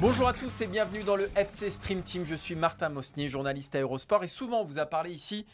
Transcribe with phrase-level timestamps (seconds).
[0.00, 2.24] Bonjour à tous et bienvenue dans le FC Stream Team.
[2.24, 5.46] Je suis Martin Mosnier, journaliste à Eurosport et souvent on vous a parlé ici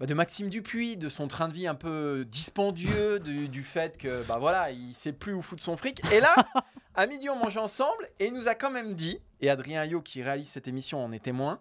[0.00, 3.98] bah, de Maxime Dupuis, de son train de vie un peu dispendieux, du, du fait
[3.98, 6.02] que bah voilà, il sait plus où foutre son fric.
[6.10, 6.34] Et là,
[6.94, 10.00] à midi on mange ensemble et il nous a quand même dit, et Adrien Yo
[10.00, 11.60] qui réalise cette émission en est témoin,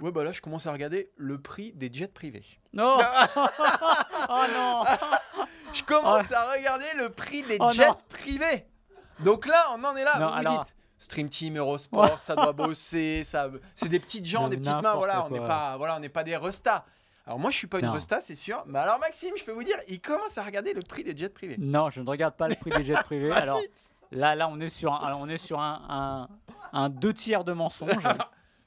[0.00, 2.44] ouais bah là je commence à regarder le prix des jets privés.
[2.74, 2.98] Non
[4.28, 4.84] Oh non
[5.72, 7.96] Je commence à regarder le prix des Oh jets non.
[8.10, 8.66] privés.
[9.24, 10.18] Donc là, on en est là.
[10.20, 14.48] Non, vous alors- dites, Stream Team, Eurosport, ça doit bosser, ça, c'est des petites gens,
[14.48, 14.94] des petites mains.
[14.96, 16.84] Voilà, on n'est pas, voilà, on n'est pas des restas.
[17.28, 17.92] Alors moi, je suis pas une Non.
[17.92, 18.62] resta, c'est sûr.
[18.66, 21.28] Mais alors Maxime, je peux vous dire, il commence à regarder le prix des jets
[21.28, 21.56] privés.
[21.58, 23.28] Non, je ne regarde pas le prix des jets privés.
[23.30, 23.60] Ah, Alors
[24.12, 26.28] là, là, on est sur un, alors, on est sur un,
[26.72, 27.90] un, un deux tiers de mensonge.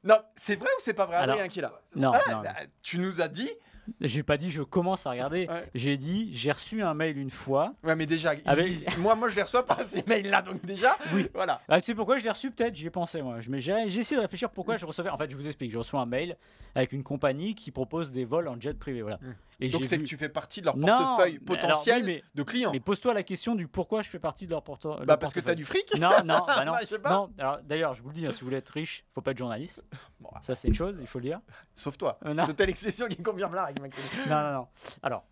[0.04, 1.74] Non, c'est vrai ou c'est pas vrai, Alors- Adrien qui est là?
[1.96, 3.52] Non, Ah, non, bah, Tu nous as dit.
[4.00, 5.48] J'ai pas dit je commence à regarder.
[5.48, 5.70] Ouais.
[5.76, 7.74] J'ai dit j'ai reçu un mail une fois.
[7.84, 10.64] Ouais, mais déjà, ils Avec- disent- moi, moi, je les reçois pas ces mails-là, donc
[10.66, 11.28] déjà, Oui.
[11.34, 11.62] voilà.
[11.68, 12.76] Ah, tu sais pourquoi je l'ai reçu peut-être?
[12.76, 13.38] J'y ai pensé moi.
[13.42, 15.10] J'ai essayé de réfléchir pourquoi je recevais.
[15.10, 15.72] En fait, je vous explique.
[15.72, 16.38] Je reçois un mail
[16.76, 19.02] avec une compagnie qui propose des vols en jet privé.
[19.02, 19.20] Voilà.
[19.60, 22.06] Et Donc c'est vu- que tu fais partie de leur Non, portefeuille alors, potentiel oui,
[22.08, 22.72] mais- de clients.
[22.72, 25.34] Mais pose-toi la question du pourquoi je fais partie de leur, porto- bah leur parce
[25.34, 25.56] que t'as portefeuille.
[25.58, 26.00] du fric?
[26.00, 26.74] Non, non, bah non.
[27.06, 27.30] Non.
[27.38, 29.38] Alors, d'ailleurs, je vous le dis, hein, si vous voulez être riche, faut pas être
[29.38, 29.84] journaliste.
[30.20, 31.40] Bon, Ça, c'est une chose, il faut le dire.
[31.76, 32.18] Sauf toi.
[32.26, 32.48] Euh, non.
[32.48, 34.04] De telle exception qui confirme la Maxime.
[34.30, 34.68] Non, non, non.
[35.04, 35.24] Alors,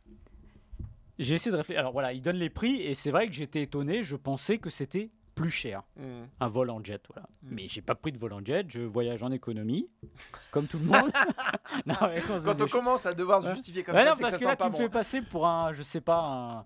[1.18, 1.80] j'ai essayé de réfléchir.
[1.80, 4.04] Alors voilà, ils donnent les prix et c'est vrai que j'étais étonné.
[4.04, 6.26] Je pensais que c'était plus cher Hmm.
[6.42, 7.28] un vol en jet, voilà.
[7.44, 7.48] Mm.
[7.56, 8.66] Mais j'ai pas pris de vol en jet.
[8.70, 9.90] Je voyage en économie,
[10.52, 11.12] comme tout le monde.
[11.86, 14.22] non, mais quand, Quand on commence à devoir se justifier comme Ouais, ça, non, c'est
[14.22, 14.78] parce que que ça là, tu me bon.
[14.78, 16.66] fais passer pour un, je sais pas, un.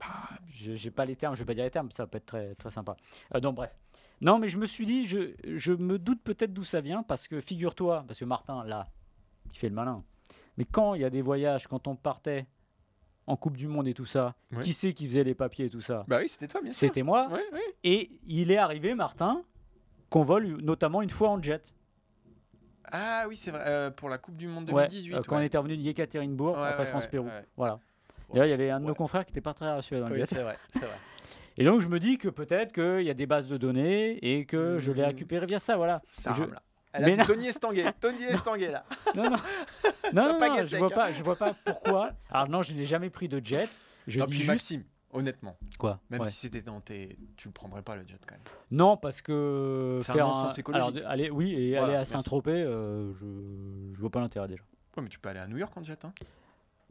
[0.00, 0.06] Bah,
[0.50, 2.54] je- J'ai pas les termes, je vais pas dire les termes, ça pas être très,
[2.54, 2.96] très sympa.
[3.34, 3.70] Euh, donc, bref.
[4.22, 7.28] Non, mais je me suis dit, je, je me doute peut-être d'où ça vient, parce
[7.28, 8.88] que figure-toi, parce que Martin, là,
[9.52, 10.02] il fait le malin.
[10.56, 12.46] Mais quand il y a des voyages, quand on partait
[13.26, 14.62] en Coupe du Monde et tout ça, Ouais.
[14.62, 16.78] qui c'est qui faisait les papiers et tout ça Bah oui, c'était toi, bien sûr.
[16.80, 17.28] C'était moi.
[17.82, 19.42] Et il est arrivé, Martin,
[20.10, 21.72] qu'on vole notamment une fois en jet.
[22.92, 23.62] Ah oui, c'est vrai.
[23.66, 25.14] euh, pour la Coupe du Monde Ouais, 2018.
[25.14, 27.28] euh, quand on était revenu de Yekaterinbourg, après France-Pérou.
[27.56, 27.80] Voilà.
[28.30, 30.14] D'ailleurs, il y avait un de nos confrères qui n'était pas très rassuré dans le
[30.14, 30.26] Oui, jet.
[30.26, 30.88] c'est vrai, c'est vrai.
[31.56, 34.44] Et donc, je me dis que peut-être qu'il y a des bases de données et
[34.44, 35.08] que je l'ai Mhm.
[35.08, 35.76] récupéré via ça.
[35.76, 36.02] Voilà.
[36.08, 36.42] Ça Je-.
[36.94, 37.24] Elle a non.
[37.24, 37.92] Tony Estanguet.
[38.00, 38.84] Tony Estanguet, là.
[39.14, 39.30] Non, non.
[40.12, 42.12] non, non, pas non, gagné je vois sec, pas, je vois pas pourquoi.
[42.30, 43.68] Alors non, je n'ai jamais pris de jet.
[44.06, 45.98] Je Non, dis puis juste Maxime, honnêtement, quoi?
[46.10, 46.30] même ouais.
[46.30, 47.18] si c'était dans tes.
[47.36, 48.44] Tu le prendrais pas, le jet, quand même.
[48.70, 50.96] Non, parce que C'est un faire non-sens écologique.
[50.98, 52.04] alors, aller, oui, et Voilà, aller à.
[52.04, 54.62] Saint-Tropez, euh, je, je vois pas l'intérêt déjà.
[54.96, 56.12] Ouais, mais tu peux aller à New York en jet, hein.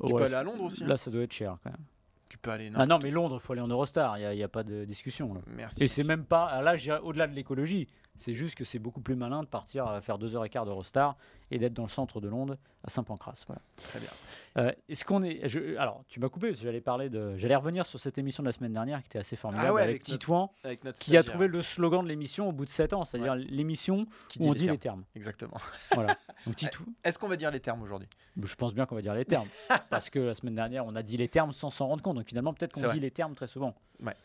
[0.05, 0.83] Tu Ouais, peux aller à Londres aussi.
[0.83, 0.87] hein.
[0.87, 1.79] Là, ça doit être cher quand même.
[2.27, 2.71] Tu peux aller.
[2.73, 4.17] Ah non, mais Londres, il faut aller en Eurostar.
[4.17, 5.35] Il n'y a, pas de discussion.
[5.35, 5.41] Là.
[5.55, 5.83] Merci.
[5.83, 6.61] Et c'est même pas.
[6.63, 7.87] Là, au-delà de l'écologie.
[8.19, 10.65] C'est juste que c'est beaucoup plus malin de partir à faire deux heures et quart
[10.65, 11.17] d'Eurostar
[11.49, 13.43] et d'être dans le centre de Londres, à Saint-Pancras.
[13.47, 13.61] Voilà.
[13.75, 14.09] Très bien.
[14.57, 15.47] Euh, Est-ce qu'on est.
[15.49, 17.35] je- alors, tu m'as coupé parce que j'allais parler de.
[17.37, 19.81] J'allais revenir sur cette émission de la semaine dernière qui était assez formidable Ah ouais,
[19.81, 22.65] avec, avec notre Titouan Avec notre qui a trouvé le slogan de l'émission au bout
[22.65, 24.73] de 7 ans, c'est-à-dire l'émission Qui où on les dit termes.
[24.75, 25.03] les termes.
[25.15, 25.57] Exactement.
[25.93, 26.15] Voilà.
[26.45, 28.07] Donc Titou, Est-ce qu'on va dire les termes aujourd'hui?
[28.41, 29.47] Je pense bien qu'on va dire les termes
[29.89, 32.17] parce que la semaine dernière on a dit les termes sans s'en rendre compte.
[32.17, 32.93] Donc finalement peut-être qu'on vrai.
[32.93, 33.73] dit les termes très souvent.
[34.01, 34.15] Ouais.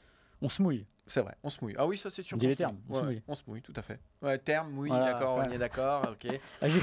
[0.42, 0.84] On se mouille.
[1.08, 1.74] C'est vrai, on se mouille.
[1.78, 2.36] Ah oui, ça c'est sûr.
[2.36, 2.98] On dit les termes, mouille.
[2.98, 3.22] on se mouille.
[3.28, 3.98] on se mouille, tout à fait.
[4.22, 5.50] Ouais, terme, oui, Voilà, d'accord, voilà.
[5.50, 6.40] on est d'accord, ok.
[6.62, 6.66] Ah,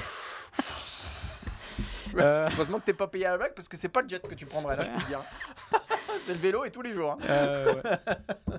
[2.18, 4.26] Euh, Heureusement que t'es pas payé à la blague parce que c'est pas le jet
[4.26, 5.20] que tu prendrais là, je peux te dire.
[6.26, 7.12] c'est le vélo et tous les jours.
[7.12, 7.18] hein.
[7.30, 8.58] Euh, ouais.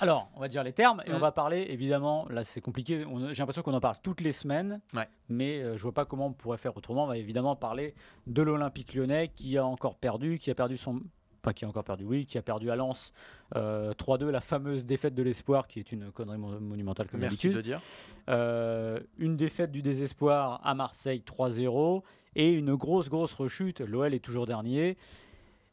[0.00, 1.14] Alors, on va dire les termes et Mm.
[1.14, 2.26] on va parler évidemment.
[2.28, 3.06] Là, c'est compliqué.
[3.30, 5.08] J'ai l'impression qu'on en parle toutes les semaines, Ouais.
[5.30, 7.04] mais euh, je vois pas comment on pourrait faire autrement.
[7.04, 7.94] On va évidemment parler
[8.26, 11.00] de l'Olympique Lyonnais qui a encore perdu, qui a perdu son,
[11.44, 13.12] pas qui a encore perdu, oui, qui a perdu à Lens
[13.54, 17.48] euh, 3-2, la fameuse défaite de l'espoir, qui est une connerie mon- monumentale comme Merci
[17.48, 17.56] d'habitude.
[17.56, 17.80] de dire.
[18.28, 22.02] Euh, une défaite du désespoir à Marseille 3-0
[22.36, 23.80] et une grosse grosse rechute.
[23.80, 24.96] L'OL est toujours dernier.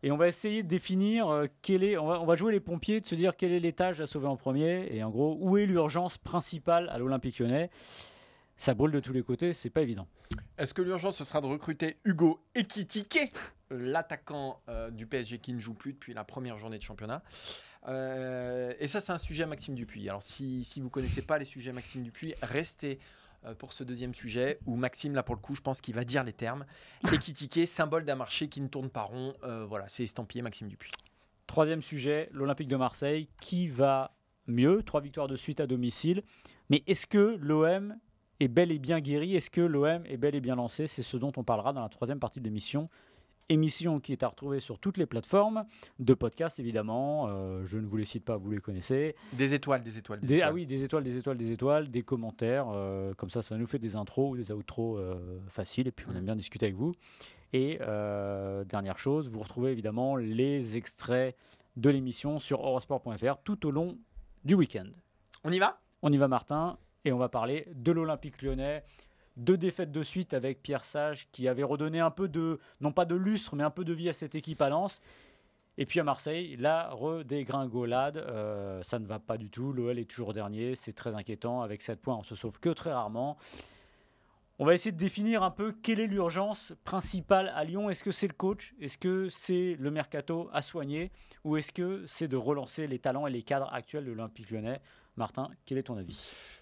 [0.03, 1.95] Et on va essayer de définir euh, quel est.
[1.97, 4.27] On va, on va jouer les pompiers, de se dire quel est l'étage à sauver
[4.27, 7.69] en premier et en gros où est l'urgence principale à l'Olympique Lyonnais?
[8.57, 10.07] Ça brûle de tous les côtés, c'est pas évident.
[10.57, 13.31] Est-ce que l'urgence ce sera de recruter Hugo Ekitike,
[13.71, 17.23] l'attaquant euh, du PSG qui ne joue plus depuis la première journée de championnat
[17.88, 20.07] Euh, et ça, c'est un sujet Maxime Dupuis.
[20.07, 23.00] Alors, si, si vous ne connaissez pas les sujets Maxime Dupuis, restez
[23.45, 26.03] euh, pour ce deuxième sujet où Maxime, là pour le coup, je pense qu'il va
[26.03, 26.65] dire les termes.
[27.13, 29.33] Équitiqué, symbole d'un marché qui ne tourne pas rond.
[29.44, 30.91] Euh, voilà, c'est estampillé Maxime Dupuis.
[31.47, 33.27] Troisième sujet, l'Olympique de Marseille.
[33.41, 34.15] Qui va
[34.47, 34.83] mieux?
[34.83, 36.24] Trois victoires de suite à domicile.
[36.69, 37.95] Mais est-ce que l'OM
[38.39, 39.35] est bel et bien guéri?
[39.35, 40.85] Est-ce que l'OM est bel et bien lancé?
[40.85, 42.89] C'est ce dont on parlera dans la troisième partie de l'émission
[43.51, 45.65] émission qui est à retrouver sur toutes les plateformes
[46.00, 47.27] de podcast évidemment.
[47.27, 49.15] Euh, je ne vous les cite pas, vous les connaissez.
[49.33, 50.19] Des étoiles, des étoiles.
[50.21, 52.68] Des, Ah oui, des étoiles, des étoiles, des étoiles, des commentaires.
[52.71, 56.06] euh, comme ça, ça nous fait des intros ou des outros euh, faciles et puis
[56.09, 56.94] on aime bien discuter avec vous.
[57.53, 57.80] Et
[58.68, 61.36] dernière chose, vous retrouvez évidemment les extraits
[61.75, 63.98] de l'émission sur eurosport.fr tout au long
[64.45, 64.88] du week-end.
[65.44, 65.80] On y va?
[66.01, 68.83] On y va Martin et on va parler de l'Olympique lyonnais.
[69.37, 73.05] Deux défaites de suite avec Pierre Sage qui avait redonné un peu de, non pas
[73.05, 75.01] de lustre, mais un peu de vie à cette équipe à Lens.
[75.77, 79.71] Et puis à Marseille, la redégringolade, euh, ça ne va pas du tout.
[79.71, 81.61] L'OL est toujours dernier, c'est très inquiétant.
[81.61, 83.37] Avec 7 points, on se sauve que très rarement.
[84.59, 87.89] On va essayer de définir un peu quelle est l'urgence principale à Lyon.
[87.89, 88.75] Est-ce que c'est le coach?
[88.79, 91.09] Est-ce que c'est le mercato à soigner?
[91.45, 94.81] Ou est-ce que c'est de relancer les talents et les cadres actuels de l'Olympique lyonnais?
[95.15, 96.60] Martin, quel est ton avis?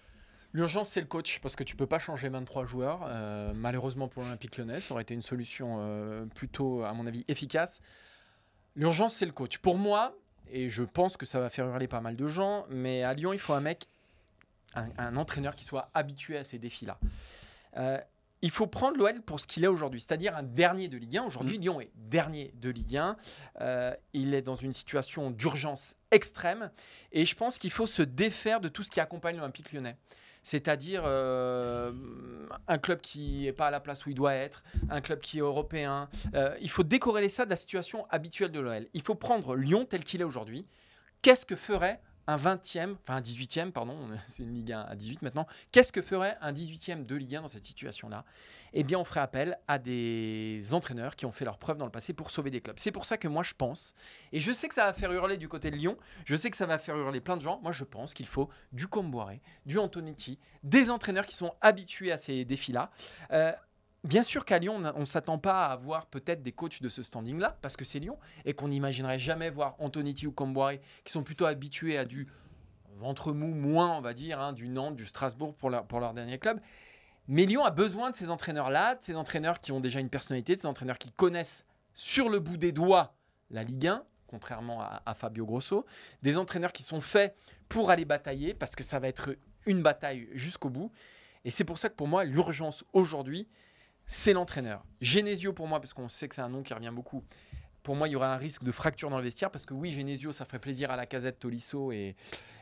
[0.52, 3.06] L'urgence, c'est le coach, parce que tu peux pas changer 23 joueurs.
[3.06, 7.24] Euh, malheureusement pour l'Olympique lyonnais, ça aurait été une solution euh, plutôt, à mon avis,
[7.28, 7.80] efficace.
[8.74, 9.58] L'urgence, c'est le coach.
[9.58, 10.16] Pour moi,
[10.50, 13.32] et je pense que ça va faire hurler pas mal de gens, mais à Lyon,
[13.32, 13.86] il faut un mec,
[14.74, 16.98] un, entraîneur qui soit habitué à ces défis-là.
[17.76, 17.98] Euh,
[18.42, 21.24] il faut prendre l'OL pour ce qu'il est aujourd'hui, c'est-à-dire un dernier de Ligue 1.
[21.24, 23.16] Aujourd'hui, Lyon est dernier de Ligue 1.
[23.60, 26.70] Euh, il est dans une situation d'urgence extrême.
[27.12, 29.96] Et je pense qu'il faut se défaire de tout ce qui accompagne l'Olympique lyonnais.
[30.42, 31.92] C'est-à-dire euh,
[32.66, 35.38] un club qui n'est pas à la place où il doit être, un club qui
[35.38, 36.08] est européen.
[36.34, 38.86] Euh, il faut décorréler ça de la situation habituelle de l'OL.
[38.94, 40.66] Il faut prendre Lyon tel qu'il est aujourd'hui.
[41.20, 43.96] Qu'est-ce que ferait un 20e, enfin un 18e, pardon,
[44.26, 45.46] c'est une Ligue 1 à 18 maintenant.
[45.72, 48.24] Qu'est-ce que ferait un 18e de Ligue 1 dans cette situation-là?
[48.72, 51.90] Eh bien, on ferait appel à des entraîneurs qui ont fait leur preuve dans le
[51.90, 52.78] passé pour sauver des clubs.
[52.78, 53.94] C'est pour ça que moi, je pense,
[54.32, 56.56] et je sais que ça va faire hurler du côté de Lyon, je sais que
[56.56, 59.78] ça va faire hurler plein de gens, moi, je pense qu'il faut du Comboiré, du
[59.78, 62.90] Antonetti, des entraîneurs qui sont habitués à ces défis-là.
[63.32, 63.52] Euh,
[64.02, 67.02] Bien sûr qu'à Lyon, on ne s'attend pas à avoir peut-être des coachs de ce
[67.02, 71.22] standing-là, parce que c'est Lyon, et qu'on n'imaginerait jamais voir Antonetti ou Comboiré, qui sont
[71.22, 72.26] plutôt habitués à du
[72.96, 76.14] ventre mou, moins, on va dire, hein, du Nantes, du Strasbourg pour leur, pour leur
[76.14, 76.60] dernier club.
[77.28, 80.54] Mais Lyon a besoin de ces entraîneurs-là, de ces entraîneurs qui ont déjà une personnalité,
[80.54, 83.14] de ces entraîneurs qui connaissent sur le bout des doigts
[83.50, 85.84] la Ligue 1, contrairement à, à Fabio Grosso,
[86.22, 87.36] des entraîneurs qui sont faits
[87.68, 89.36] pour aller batailler, parce que ça va être
[89.66, 90.90] une bataille jusqu'au bout.
[91.44, 93.48] Et c'est pour ça que pour moi, l'urgence aujourd'hui,
[94.06, 94.84] c'est l'entraîneur.
[95.00, 97.24] Genesio pour moi, parce qu'on sait que c'est un nom qui revient beaucoup.
[97.82, 99.92] Pour moi, il y aura un risque de fracture dans le vestiaire parce que oui,
[99.92, 102.16] Genesio, ça ferait plaisir à la casette Tolisso et,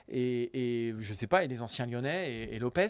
[0.09, 2.89] et, et je sais pas, et les anciens Lyonnais et, et Lopez.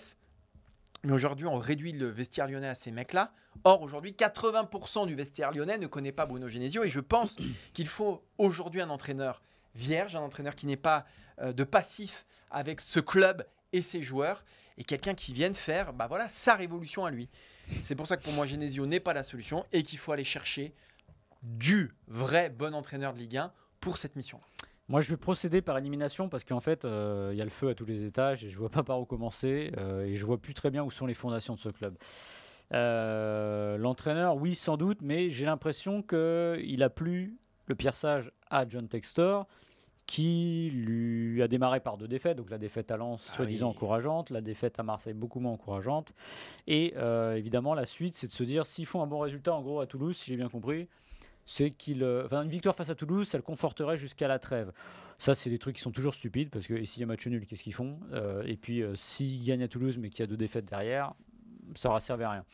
[1.04, 3.32] Mais aujourd'hui, on réduit le vestiaire lyonnais à ces mecs-là.
[3.64, 6.82] Or, aujourd'hui, 80% du vestiaire lyonnais ne connaît pas Bruno Genesio.
[6.82, 7.36] Et je pense
[7.72, 9.40] qu'il faut aujourd'hui un entraîneur
[9.74, 11.06] vierge, un entraîneur qui n'est pas
[11.40, 14.44] euh, de passif avec ce club et ses joueurs,
[14.78, 17.28] et quelqu'un qui vienne faire bah voilà, sa révolution à lui.
[17.82, 20.25] C'est pour ça que pour moi, Genesio n'est pas la solution et qu'il faut aller
[20.25, 20.72] chercher
[21.42, 24.40] du vrai bon entraîneur de Ligue 1 pour cette mission.
[24.88, 27.69] Moi, je vais procéder par élimination parce qu'en fait, euh, il y a le feu
[27.69, 30.38] à tous les étages et je vois pas par où commencer euh, et je vois
[30.38, 31.97] plus très bien où sont les fondations de ce club.
[32.73, 37.97] Euh, L'entraîneur, oui, sans doute, mais j'ai l'impression qu'il a plu le Pierre
[38.50, 39.47] à John Textor,
[40.08, 43.76] qui lui a démarré par deux défaites, donc la défaite à Lens, Ah soi-disant oui.
[43.76, 46.14] encourageante, la défaite à Marseille, beaucoup moins encourageante.
[46.66, 49.60] Et euh, évidemment, la suite, c'est de se dire s'ils font un bon résultat, en
[49.60, 50.88] gros, à Toulouse, si j'ai bien compris,
[51.44, 52.02] c'est qu'il.
[52.02, 54.72] euh, Enfin, une victoire face à Toulouse, ça le conforterait jusqu'à la trêve.
[55.18, 57.44] Ça, c'est des trucs qui sont toujours stupides, parce que s'il y a match nul,
[57.44, 58.00] qu'est-ce qu'ils font?
[58.12, 61.12] Euh, Et puis, euh, s'ils gagnent à Toulouse, mais qu'il y a deux défaites derrière,
[61.74, 62.44] ça aura servi à rien.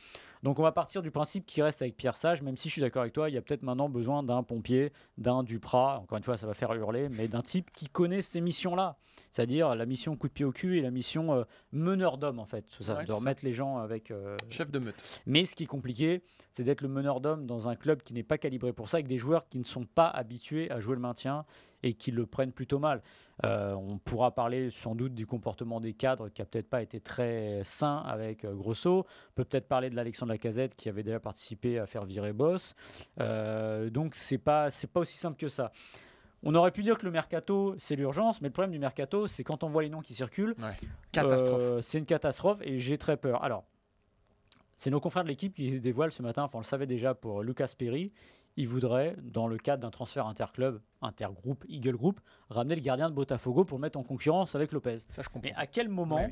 [0.44, 2.82] Donc on va partir du principe qu'il reste avec Pierre Sage, même si je suis
[2.82, 6.22] d'accord avec toi, il y a peut-être maintenant besoin d'un pompier, d'un Duprat, encore une
[6.22, 8.98] fois ça va faire hurler, mais d'un type qui connaît ces missions-là,
[9.30, 12.44] c'est-à-dire la mission coup de pied au cul et la mission euh, meneur d'homme en
[12.44, 13.14] fait, ça, Ouais, de ça.
[13.14, 14.10] remettre les gens avec...
[14.10, 15.02] euh, Chef de meute.
[15.24, 18.22] mais ce qui est compliqué, c'est d'être le meneur d'homme dans un club qui n'est
[18.22, 21.00] pas calibré pour ça, avec des joueurs qui ne sont pas habitués à jouer le
[21.00, 21.46] maintien
[21.84, 23.02] et qui le prennent plutôt mal.
[23.44, 26.98] Euh, on pourra parler sans doute du comportement des cadres qui a peut-être pas été
[26.98, 29.00] très sain avec euh, Grosso.
[29.00, 32.74] On peut peut-être parler de l'Alexandre Lacazette qui avait déjà participé à faire virer Boss.
[33.20, 35.72] Euh, donc c'est pas c'est pas aussi simple que ça.
[36.42, 39.44] On aurait pu dire que le mercato c'est l'urgence, mais le problème du mercato c'est
[39.44, 40.54] quand on voit les noms qui circulent,
[41.12, 41.60] Catastrophe.
[41.60, 43.44] euh, c'est une catastrophe et j'ai très peur.
[43.44, 43.64] Alors,
[44.78, 47.42] c'est nos confrères de l'équipe qui dévoilent ce matin, enfin on le savait déjà pour
[47.42, 48.12] Lucas Perry,
[48.56, 52.20] il voudrait, dans le cadre d'un transfert interclub, intergroupe, Eagle Group,
[52.50, 54.98] ramener le gardien de Botafogo pour le mettre en concurrence avec Lopez.
[55.10, 55.40] Ça, je comprends.
[55.42, 56.28] Mais à quel moment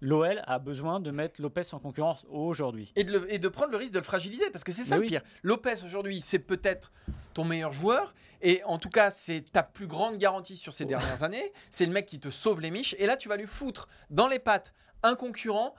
[0.00, 2.92] l'OL a besoin de mettre Lopez en concurrence aujourd'hui?
[2.96, 4.94] Et de, le- et de prendre le risque de le fragiliser, parce que c'est ça
[4.94, 5.08] Mais le oui.
[5.08, 5.22] pire.
[5.42, 6.92] Lopez, aujourd'hui, c'est peut-être
[7.34, 10.88] ton meilleur joueur, et en tout cas, c'est ta plus grande garantie sur ces Oh.
[10.88, 11.52] dernières années.
[11.70, 14.28] C'est le mec qui te sauve les miches, et là, tu vas lui foutre dans
[14.28, 14.72] les pattes
[15.02, 15.74] un concurrent,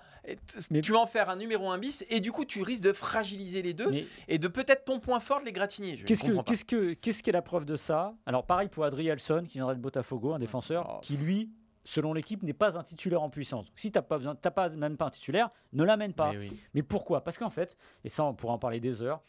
[0.71, 2.93] Mais- tu vas en faire un numéro 1 bis, et du coup, tu risques de
[2.93, 5.95] fragiliser les deux, Mais et de peut-être ton point fort de les gratigner.
[5.97, 6.43] Qu'est-ce que pas.
[6.43, 8.13] qu'est-ce que qu'est-ce la preuve de ça?
[8.25, 11.00] Alors pareil pour Adrielson qui viendrait de Botafogo, un défenseur Oh.
[11.01, 11.50] qui lui,
[11.83, 13.67] selon l'équipe, n'est pas un titulaire en puissance.
[13.75, 16.31] Si t'as pas besoin, t'as pas même pas un titulaire, ne l'amène pas.
[16.31, 16.59] Mais oui.
[16.74, 17.24] Mais pourquoi?
[17.24, 19.21] Parce qu'en fait, et ça on pourra en parler des heures,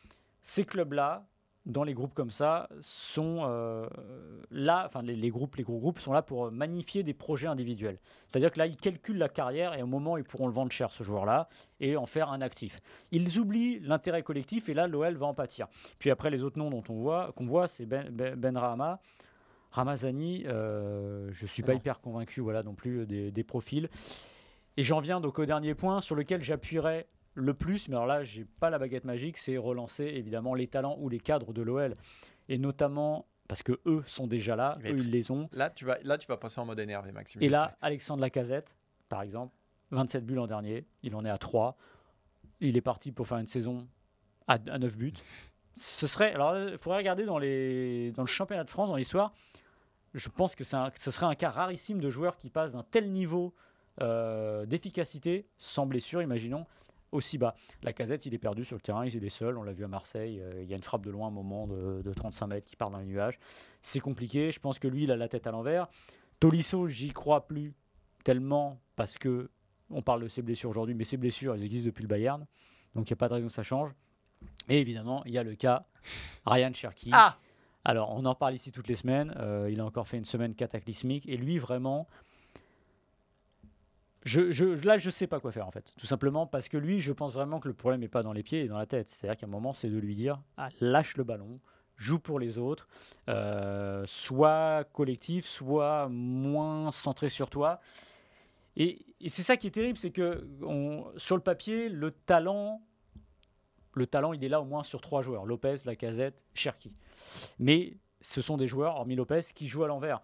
[0.43, 1.27] ces clubs-là,
[1.69, 3.87] dans les groupes comme ça, sont euh,
[4.51, 7.99] là, enfin les, les groupes, les gros groupes sont là pour magnifier des projets individuels.
[8.27, 10.91] C'est-à-dire que là, ils calculent la carrière et au moment, ils pourront le vendre cher
[10.91, 11.49] ce joueur-là
[11.79, 12.81] et en faire un actif.
[13.13, 15.69] Ils oublient l'intérêt collectif et là, l'OL va en pâtir.
[15.99, 18.99] Puis après, les autres noms dont on voit, qu'on voit, c'est Ben, Ben, Ben Rama.
[19.71, 21.79] Ramazani, euh, je suis pas Non.
[21.79, 23.91] hyper convaincu, voilà non plus des, des profils.
[24.79, 27.07] Et j'en viens donc au dernier point sur lequel j'appuierai
[27.39, 30.97] le plus, mais alors là, j'ai pas la baguette magique, c'est relancer évidemment les talents
[30.99, 31.95] ou les cadres de l'OL.
[32.49, 35.49] Et notamment parce que eux sont déjà là, Il eux ils les ont.
[35.53, 37.43] Là, tu vas, là, tu vas passer en mode énervé, Maxime.
[37.43, 37.77] Et là, sais.
[37.81, 38.77] Alexandre Lacazette,
[39.09, 39.55] par exemple,
[39.91, 41.77] 27 buts l'an dernier, il en est à 3.
[42.61, 43.87] Il est parti pour faire une saison
[44.49, 45.15] à, à 9 buts.
[45.75, 49.33] Ce serait, alors il faudrait regarder dans, les, dans le championnat de France, dans l'histoire,
[50.15, 53.11] je pense que un- ce serait un cas rarissime de joueur qui passe d'un tel
[53.13, 53.55] niveau
[54.03, 56.67] euh, d'efficacité, sans blessure, imaginons,
[57.13, 57.55] aussi bas.
[57.83, 59.89] La casette, il est perdu sur le terrain, il est seul, on l'a vu à
[59.89, 62.47] Marseille, euh, il y a une frappe de loin à un moment de, de 35
[62.47, 63.39] mètres qui part dans les nuages.
[63.83, 65.89] C'est compliqué, je pense que lui, il a la tête à l'envers.
[66.41, 67.75] Tolisso, j'y crois plus
[68.25, 69.51] tellement parce que
[69.91, 72.47] on parle de ses blessures aujourd'hui, mais ses blessures, elles existent depuis le Bayern,
[72.95, 73.91] donc il n'y a pas de raison que ça change.
[74.69, 75.87] Et évidemment, il y a le cas
[76.47, 77.11] Ryan Cherky.
[77.13, 77.39] Ah
[77.85, 79.35] Alors, on en parle ici toutes les semaines.
[79.39, 81.27] euh, il a encore fait une semaine cataclysmique.
[81.29, 82.07] Et lui, vraiment,
[84.29, 85.95] je, je, là, je sais pas quoi faire, en fait.
[85.97, 88.43] Tout simplement parce que lui, je pense vraiment que le problème n'est pas dans les
[88.43, 89.09] pieds et dans la tête.
[89.09, 91.61] C'est-à-dire qu'à un moment, c'est de lui dire ah, lâche le ballon,
[91.97, 92.89] joue pour les autres,
[93.29, 97.81] euh, soit collectif, soit moins centré sur toi.
[98.77, 100.47] Et, c'est ça qui est terrible, c'est que
[101.17, 102.83] sur le papier, le talent,
[103.95, 106.93] le talent, il est là au moins sur trois joueurs Lopez, Lacazette, Cherki.
[107.59, 110.21] Mais ce sont des joueurs, hormis Lopez, qui jouent à l'envers.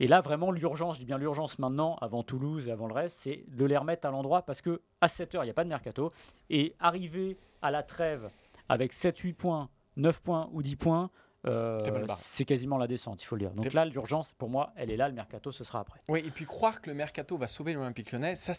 [0.00, 3.20] Et là, vraiment, l'urgence, je dis bien l'urgence maintenant, avant Toulouse et avant le reste,
[3.20, 5.64] c'est de les remettre à l'endroit parce que à 7 heures, il n'y a pas
[5.64, 6.10] de mercato.
[6.48, 8.28] Et arriver à la trêve
[8.68, 11.10] avec 7, 8 points, 9 points ou 10 points,
[11.46, 11.78] euh,
[12.18, 13.50] c'est quasiment la descente, il faut le dire.
[13.52, 15.98] Donc là, l'urgence, pour moi, elle est là, le mercato, ce sera après.
[16.08, 18.52] Oui, et puis croire que le mercato va sauver l'Olympique lyonnais, ça,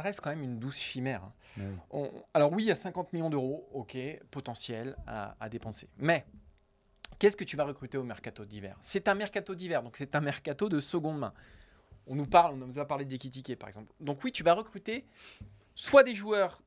[0.00, 1.22] reste quand même une douce chimère.
[1.58, 1.62] hein.
[1.90, 3.96] On- alors oui, il y a 50 millions d'euros, ok,
[4.30, 5.88] potentiel à, à dépenser.
[5.98, 6.24] Mais
[7.18, 8.76] qu'est-ce que tu vas recruter au mercato d'hiver?
[8.82, 11.32] C'est un mercato d'hiver, donc c'est un mercato de seconde main.
[12.06, 13.92] On nous parle, on nous a parlé d'Ekitike par exemple.
[14.00, 15.04] Donc oui, tu vas recruter
[15.74, 16.62] soit des joueurs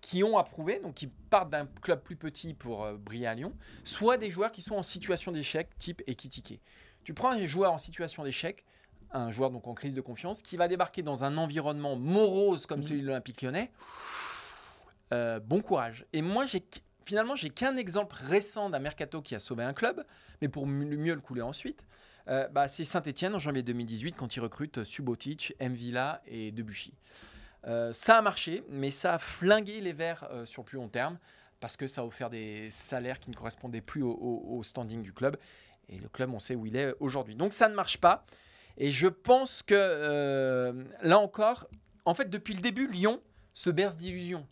[0.00, 3.54] qui ont approuvé, donc qui partent d'un club plus petit pour euh, briller à Lyon,
[3.84, 6.60] soit des joueurs qui sont en situation d'échec, type Ekitike.
[7.04, 8.64] Tu prends un joueur en situation d'échec,
[9.12, 12.82] un joueur donc en crise de confiance, qui va débarquer dans un environnement morose comme
[12.82, 13.70] celui de l'Olympique lyonnais.
[15.12, 16.06] Euh, bon courage.
[16.12, 16.64] Et moi, j'ai
[17.10, 20.04] finalement, j'ai qu'un exemple récent d'un mercato qui a sauvé un club,
[20.40, 21.82] mais pour mieux le couler ensuite.
[22.28, 26.94] euh, bah, c'est Saint-Etienne en janvier 2018 quand ils recrutent Subotic, Mvila et Debuchy.
[27.66, 31.18] Euh, ça a marché, mais ça a flingué les Verts euh, sur plus long terme
[31.58, 35.12] parce que ça a offert des salaires qui ne correspondaient plus au, au- standing du
[35.12, 35.36] club.
[35.88, 37.34] Et le club, on sait où il est aujourd'hui.
[37.34, 38.24] Donc ça ne marche pas.
[38.78, 41.66] Et je pense que là encore,
[42.04, 43.20] en fait, depuis le début, Lyon
[43.52, 44.46] se berce d'illusions.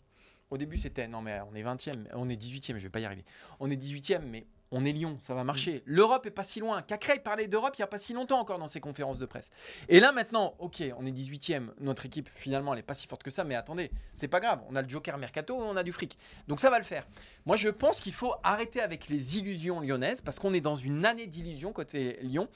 [0.49, 3.05] Au début, c'était non, mais on est 20e, on est 18e, je vais pas y
[3.05, 3.23] arriver.
[3.59, 5.81] On est 18e, mais on est Lyon, ça va marcher.
[5.85, 6.81] L'Europe est pas si loin.
[6.81, 9.49] Cacré parlait d'Europe il y a pas si longtemps encore dans ses conférences de presse.
[9.87, 13.23] Et là maintenant, ok, on est 18e, notre équipe finalement elle est pas si forte
[13.23, 15.91] que ça, mais attendez, c'est pas grave, on a le Joker Mercato, on a du
[15.91, 16.17] fric.
[16.47, 17.07] Donc ça va le faire.
[17.45, 21.05] Moi je pense qu'il faut arrêter avec les illusions lyonnaises parce qu'on est dans une
[21.05, 22.47] année d'illusions côté Lyon.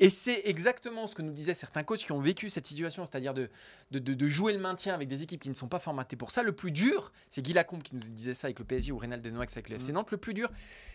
[0.00, 3.32] Et c'est exactement ce que nous disaient certains coachs qui ont vécu cette situation, c'est-à-dire
[3.32, 3.48] de,
[3.92, 6.30] de, de- de jouer le maintien avec des équipes qui ne sont pas formatées pour
[6.32, 6.42] ça.
[6.42, 9.22] Le plus dur, c'est Guy Lacombe qui nous disait ça avec le PSG ou Reynald
[9.22, 10.50] Denoix avec le FC Nantes, le plus dur,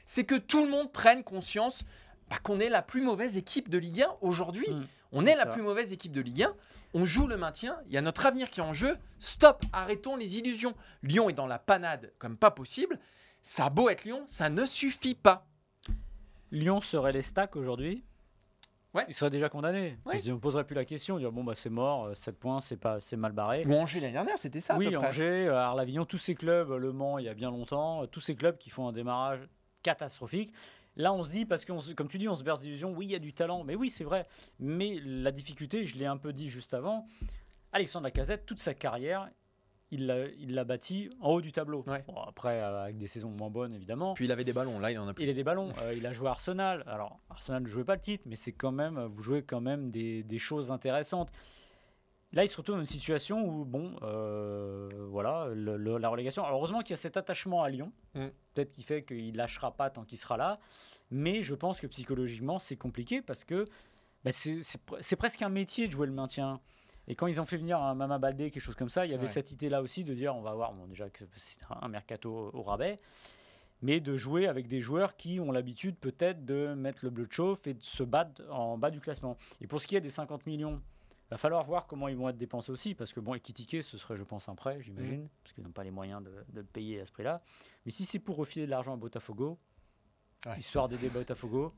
[0.06, 1.86] c'est que tout le monde prenne conscience
[2.30, 4.70] bah, qu'on est la plus mauvaise équipe de Ligue 1 aujourd'hui.
[4.70, 4.86] Mm.
[5.14, 5.52] On est la ça.
[5.52, 6.54] plus mauvaise équipe de Ligue 1.
[6.94, 7.78] On joue le maintien.
[7.88, 8.98] Il y a notre avenir qui est en jeu.
[9.20, 10.76] Stop, arrêtons les illusions.
[11.04, 13.00] Lyon est dans la panade comme pas possible.
[13.44, 15.48] Ça a beau être Lyon, ça ne suffit pas.
[16.52, 18.04] Lyon serait les stacks aujourd'hui?
[18.94, 19.06] Ouais.
[19.08, 19.98] Il serait déjà condamné.
[20.06, 20.20] Ouais.
[20.20, 23.00] Ils ne poseraient plus la question, dire bon bah c'est mort, 7 points, c'est pas
[23.00, 23.64] c'est mal barré.
[23.66, 24.74] Ou Angers l'année dernière, c'était ça.
[24.74, 24.96] à oui.
[24.96, 28.06] Angers, euh, Arles-Avignon, tous ces clubs, euh, Le Mans il y a bien longtemps, euh,
[28.08, 29.48] tous ces clubs qui font un démarrage
[29.84, 30.54] catastrophique.
[30.96, 33.12] Là, on se dit, parce que, comme tu dis, on se berce d'illusions, oui, il
[33.12, 34.28] y a du talent, mais oui, c'est vrai.
[34.60, 37.08] Mais la difficulté, je l'ai un peu dit juste avant,
[37.72, 39.30] Alexandre Lacazette, toute sa carrière,
[39.92, 41.84] il l'a bâti en haut du tableau.
[42.28, 44.14] après, euh, avec des saisons moins bonnes, évidemment.
[44.14, 45.24] Puis il avait des ballons, là, il en a plus.
[45.24, 45.72] Il a des ballons.
[45.82, 46.84] Euh, il a joué à Arsenal.
[46.88, 49.92] Alors, Arsenal ne jouait pas le titre, mais c'est quand même, vous jouez quand même
[49.92, 51.32] des, des, choses intéressantes.
[52.32, 56.44] Là, il se retrouve dans une situation où, bon, euh, voilà, la relégation.
[56.46, 57.92] Alors, heureusement qu'il y a cet attachement à Lyon.
[58.14, 58.28] Mm.
[58.54, 60.60] Peut-être qu'il fait qu'il lâchera pas tant qu'il sera là.
[61.10, 63.66] Mais je pense que psychologiquement, c'est compliqué parce que
[64.24, 66.60] bah, c'est presque un métier de jouer le maintien.
[67.10, 69.16] Et quand ils ont fait venir un Mama Baldé, quelque chose comme ça, il y
[69.16, 72.52] avait cette idée-là aussi de dire on va voir, bon, déjà que c'est un mercato
[72.54, 73.00] au rabais,
[73.82, 77.32] mais de jouer avec des joueurs qui ont l'habitude peut-être de mettre le bleu de
[77.32, 79.38] chauffe et de se battre en bas du classement.
[79.60, 80.82] Et pour ce qui est des 50 millions,
[81.30, 83.98] il va falloir voir comment ils vont être dépensés aussi, parce que bon, Ekitike, ce
[83.98, 85.30] serait, je pense, un prêt, j'imagine, mmh.
[85.44, 87.42] parce qu'ils n'ont pas les moyens de, le payer à ce prix-là.
[87.86, 89.58] Mais si c'est pour refiler de l'argent à Botafogo,
[90.58, 91.74] histoire d'aider Botafogo,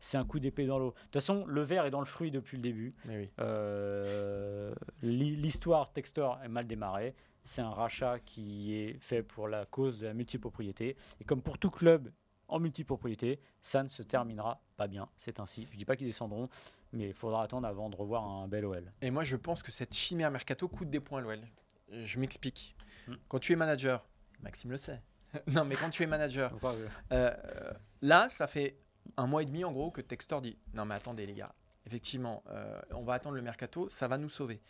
[0.00, 0.90] c'est un coup d'épée dans l'eau.
[0.90, 2.94] De toute façon, le verre est dans le fruit depuis le début.
[3.40, 7.14] Euh, l'histoire Textor est mal démarrée.
[7.44, 10.96] C'est un rachat qui est fait pour la cause de la multipropriété.
[11.20, 12.12] Et comme pour tout club
[12.48, 15.08] en multipropriété, ça ne se terminera pas bien.
[15.16, 15.66] C'est ainsi.
[15.66, 16.48] Je ne dis pas qu'ils descendront,
[16.92, 18.92] mais il faudra attendre avant de revoir un bel OL.
[19.02, 21.40] Et moi, je pense que cette chimère mercato coûte des points à l'OL.
[21.90, 22.76] Je m'explique.
[23.06, 23.14] Hmm.
[23.28, 24.06] Quand tu es manager,
[24.42, 25.02] Maxime le sait.
[25.46, 26.52] non, mais quand tu es manager,
[27.12, 27.30] euh,
[28.02, 28.78] là, ça fait
[29.16, 31.54] un mois et demi en gros que Textor dit non mais attendez les gars,
[31.86, 34.60] effectivement, euh, on va attendre le mercato, ça va nous sauver.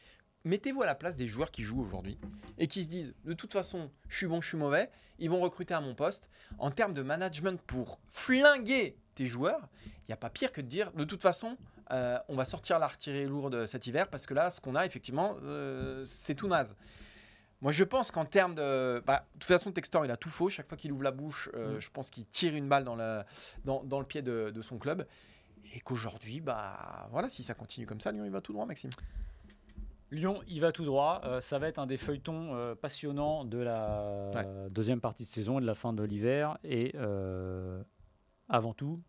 [0.45, 2.19] Mettez-vous à la place des joueurs qui jouent aujourd'hui
[2.59, 5.41] et qui se disent de toute façon, je suis bon, je suis mauvais, ils vont
[5.41, 6.29] recruter à mon poste.
[6.59, 10.67] En termes de management pour flinguer tes joueurs, il n'y a pas pire que de
[10.67, 11.57] dire de toute façon,
[11.91, 14.87] euh, on va sortir la retirée lourde cet hiver parce que là, ce qu'on a
[14.87, 16.77] effectivement, euh, c'est tout naze.
[17.61, 19.03] Moi, je pense qu'en termes de.
[19.05, 20.49] Bah, de toute façon, Textor, il a tout faux.
[20.49, 21.81] Chaque fois qu'il ouvre la bouche, euh, mm.
[21.81, 23.23] je pense qu'il tire une balle dans, le,
[23.65, 25.07] dans, dans le pied de, de, son club.
[25.75, 28.91] Et qu'aujourd'hui, bah, voilà, si ça continue comme ça, Lyon, il va tout droit, Maxime.
[30.11, 31.21] Lyon, il va tout droit.
[31.25, 34.31] Euh, ça va être un des feuilletons euh, passionnants de la
[34.71, 36.59] deuxième partie de saison et de la fin de l'hiver.
[36.63, 36.95] Et
[38.49, 39.03] avant tout,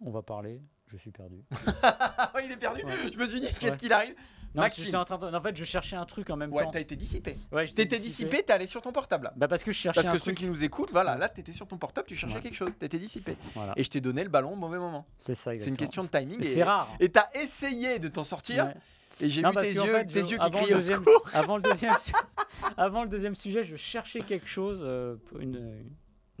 [0.00, 0.62] on va parler.
[0.86, 1.44] Je suis perdu.
[2.42, 2.82] il est perdu.
[3.12, 4.14] Je me suis dit, qu'est-ce qu'il arrive?
[4.54, 4.94] Non, Maxime.
[4.94, 5.26] En, train de...
[5.26, 6.70] en fait, je cherchais un truc en même ouais, temps.
[6.70, 7.36] t'as été dissipé.
[7.52, 9.30] Ouais, t'étais dissipé, t'es allé sur ton portable.
[9.36, 11.66] Bah parce que je cherchais Parce que ceux qui nous écoutent, voilà, là t'étais sur
[11.66, 13.36] ton portable, tu cherchais quelque chose, t'étais dissipé.
[13.76, 15.06] Et je t'ai donné le ballon au mauvais moment.
[15.18, 16.42] C'est ça, C'est une question de timing.
[16.42, 16.88] C'est rare.
[17.00, 18.72] Et t'as essayé de t'en sortir.
[19.20, 21.96] Et j'ai vu tes yeux, tes yeux qui criaient deuxième, avant le deuxième,
[22.76, 25.84] avant le deuxième sujet, je cherchais quelque chose, euh, une,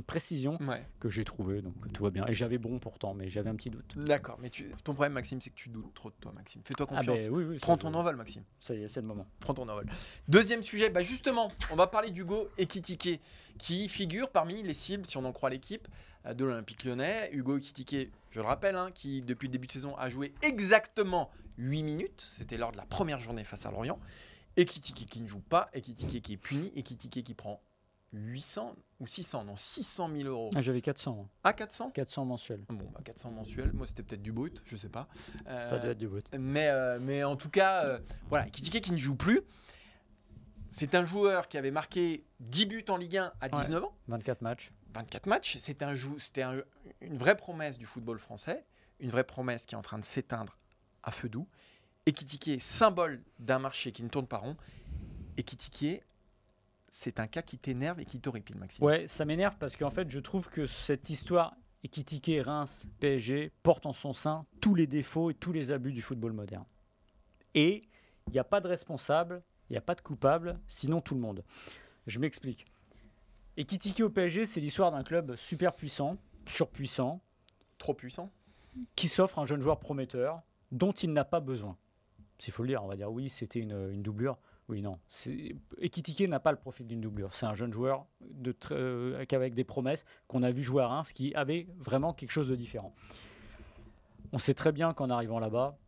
[0.02, 0.58] précision
[1.00, 2.26] que j'ai trouvé, donc tout va bien.
[2.26, 3.96] Et j'avais bon pourtant, mais j'avais un petit doute.
[3.96, 6.62] D'accord, mais tu, ton problème, Maxime, c'est que tu doutes trop de toi, Maxime.
[6.64, 7.18] Fais-toi ah confiance.
[7.24, 8.42] Ah oui, oui, Prends ton envol, Maxime.
[8.60, 9.26] Ça y est, c'est le moment.
[9.40, 9.86] Prends ton envol.
[10.28, 13.20] Deuxième sujet, bah justement, on va parler d'Hugo Ekitike,
[13.58, 15.88] qui figure parmi les cibles, si on en croit l'équipe,
[16.26, 17.30] euh, de l'Olympique lyonnais.
[17.32, 21.30] Hugo Ekitike, je le rappelle, hein, qui depuis le début de saison a joué exactement
[21.58, 22.26] 8 minutes.
[22.32, 23.98] C'était lors de la première journée face à Lorient.
[24.56, 27.60] Ekitike qui ne joue pas, Ekitike qui est puni, Ekitike qui prend
[28.12, 30.50] 800 ou 600, non, 600 000 euros.
[30.54, 31.28] Ah, J'avais 400.
[31.44, 32.64] Ah, 400 400 mensuels.
[32.68, 35.08] Bon, bah, 400 mensuels, moi c'était peut-être du brut, je sais pas.
[35.46, 36.28] Ça doit être du brut.
[36.38, 39.42] Mais, euh, mais en tout cas, euh, voilà, Kitike qui ne joue plus.
[40.70, 43.94] C'est un joueur qui avait marqué 10 buts en Ligue 1 à 19 ans.
[44.08, 44.70] 24 matchs.
[44.94, 46.44] 24 matchs, c'était un, c'était
[47.00, 48.64] une vraie promesse du football français,
[49.00, 50.56] une vraie promesse qui est en train de s'éteindre
[51.02, 51.46] à feu doux.
[52.06, 54.56] Et Kitike, symbole d'un marché qui ne tourne pas rond.
[55.36, 56.02] Et Kitike
[56.90, 58.84] c'est un cas qui t'énerve et qui t'horripile, Maxime.
[58.84, 63.86] Ouais, ça m'énerve parce qu'en fait, je trouve que cette histoire équitiquée Reims PSG porte
[63.86, 66.64] en son sein tous les défauts et tous les abus du football moderne.
[67.54, 67.82] Et
[68.26, 71.20] il n'y a pas de responsable, il n'y a pas de coupable, sinon tout le
[71.20, 71.44] monde.
[72.06, 72.66] Je m'explique.
[73.56, 77.20] Ekitike au PSG, c'est l'histoire d'un club super puissant, surpuissant,
[77.78, 78.30] trop puissant,
[78.96, 81.76] qui s'offre un jeune joueur prometteur dont il n'a pas besoin.
[82.38, 84.38] S'il faut le dire, on va dire oui, c'était une, une doublure.
[84.68, 84.98] Oui, non.
[85.78, 87.32] Ekitike n'a pas le profil d'une doublure.
[87.34, 88.06] C'est un jeune joueur
[88.72, 92.48] euh, avec des promesses qu'on a vu jouer à Reims qui avait vraiment quelque chose
[92.48, 92.94] de différent.
[94.32, 95.78] On sait très bien qu'en arrivant là-bas,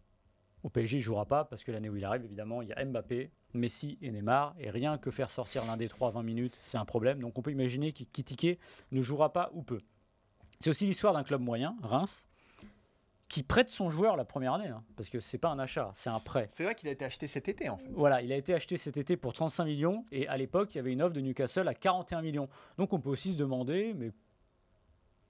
[0.62, 2.72] au PSG, il ne jouera pas parce que l'année où il arrive, évidemment, il y
[2.72, 4.54] a Mbappé, Messi et Neymar.
[4.58, 7.20] Et rien que faire sortir l'un des trois 20 minutes, c'est un problème.
[7.20, 8.58] Donc on peut imaginer qu'Ekitike
[8.92, 9.80] ne jouera pas ou peu.
[10.58, 12.26] C'est aussi l'histoire d'un club moyen, Reims,
[13.30, 16.10] qui prête son joueur la première année, hein, parce que c'est pas un achat, c'est
[16.10, 16.46] un prêt.
[16.48, 17.88] C'est vrai qu'il a été acheté cet été en fait.
[17.92, 20.80] Voilà, il a été acheté cet été pour 35 millions et à l'époque il y
[20.80, 22.48] avait une offre de Newcastle à 41 millions.
[22.76, 24.10] Donc on peut aussi se demander, mais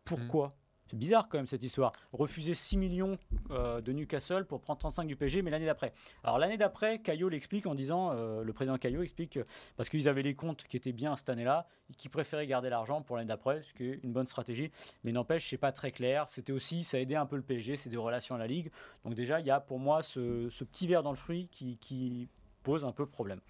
[0.06, 0.56] pourquoi?
[0.90, 1.92] C'est bizarre quand même cette histoire.
[2.12, 3.16] Refuser 6 millions
[3.52, 5.92] euh, de Newcastle pour prendre 35 du PSG, mais l'année d'après.
[6.24, 10.08] Alors l'année d'après, Caillot l'explique en disant, euh, le président Caillot explique que, parce qu'ils
[10.08, 13.28] avaient les comptes qui étaient bien cette année-là, et qu'ils préféraient garder l'argent pour l'année
[13.28, 14.72] d'après, ce qui est une bonne stratégie.
[15.04, 16.28] Mais n'empêche, c'est pas très clair.
[16.28, 18.72] C'était aussi, ça a aidé un peu le PSG, c'est des relations à la Ligue.
[19.04, 21.76] Donc déjà, il y a pour moi ce, ce petit verre dans le fruit qui,
[21.76, 22.28] qui
[22.64, 23.40] pose un peu problème.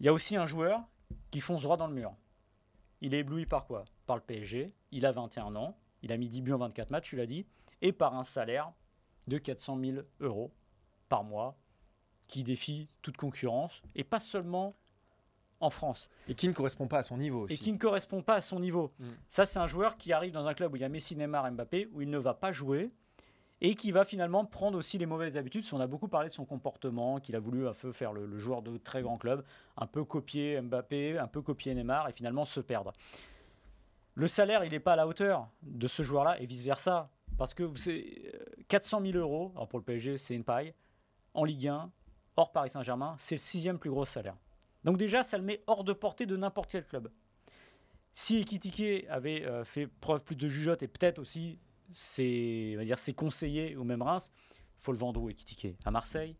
[0.00, 0.80] Il y a aussi un joueur
[1.30, 2.14] qui fonce droit dans le mur.
[3.02, 3.84] Il est ébloui par quoi?
[4.06, 4.72] Par le PSG.
[4.92, 5.76] Il a 21 ans.
[6.02, 7.46] Il a mis 10 buts en 24 matchs, tu l'as dit.
[7.80, 8.72] Et par un salaire
[9.26, 10.52] de 400 000 euros
[11.08, 11.56] par mois
[12.26, 13.82] qui défie toute concurrence.
[13.94, 14.74] Et pas seulement
[15.60, 16.08] en France.
[16.28, 17.54] Et qui ne correspond pas à son niveau aussi.
[17.54, 18.92] Et qui ne correspond pas à son niveau.
[18.98, 19.08] Mm.
[19.28, 21.50] Ça, c'est un joueur qui arrive dans un club où il y a Messi, Neymar,
[21.52, 22.90] Mbappé, où il ne va pas jouer
[23.64, 25.64] et qui va finalement prendre aussi les mauvaises habitudes.
[25.72, 28.38] On a beaucoup parlé de son comportement, qu'il a voulu un peu faire le, le
[28.38, 29.44] joueur de très grands clubs,
[29.76, 32.92] un peu copier Mbappé, un peu copier Neymar et finalement se perdre.
[34.14, 37.10] Le salaire, il n'est pas à la hauteur de ce joueur-là et vice-versa.
[37.38, 38.30] Parce que c'est
[38.68, 40.74] 400 000 euros, alors pour le PSG, c'est une paille,
[41.34, 41.90] en Ligue 1,
[42.36, 44.36] hors Paris Saint-Germain, c'est le sixième plus gros salaire.
[44.84, 47.10] Donc déjà, ça le met hors de portée de n'importe quel club.
[48.14, 51.58] Si Ekitike avait euh, fait preuve plus de jugeote et peut-être aussi
[51.92, 54.30] ses, on va dire, ses conseillers au même Reims,
[54.78, 55.76] il faut le vendre où Ekitike?
[55.84, 56.36] À Marseille?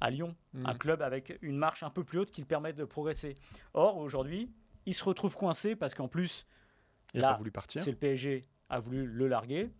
[0.00, 0.34] À Lyon?
[0.64, 3.34] Un club avec une marche un peu plus haute qui le permet de progresser.
[3.74, 4.50] Or, aujourd'hui,
[4.86, 6.46] il se retrouve coincé parce qu'en plus,
[7.14, 7.82] Il là, n'a pas voulu partir.
[7.82, 9.70] c'est le PSG a voulu le larguer.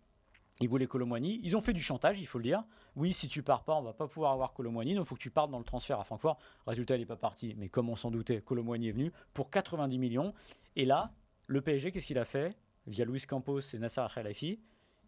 [0.59, 1.39] Ils voulaient Colomboigny.
[1.43, 2.63] Ils ont fait du chantage, il faut le dire.
[2.95, 4.95] Oui, si tu pars pas, on va pas pouvoir avoir Colomboigny.
[4.95, 6.39] Donc, il faut que tu partes dans le transfert à Francfort.
[6.65, 7.53] Résultat, il n'est pas parti.
[7.57, 10.33] Mais comme on s'en doutait, Colomboigny est venu pour 90 millions.
[10.75, 11.11] Et là,
[11.45, 12.57] le PSG, qu'est-ce qu'il a fait?
[12.87, 14.59] Via Luis Campos et Nasser Al-Khelaifi,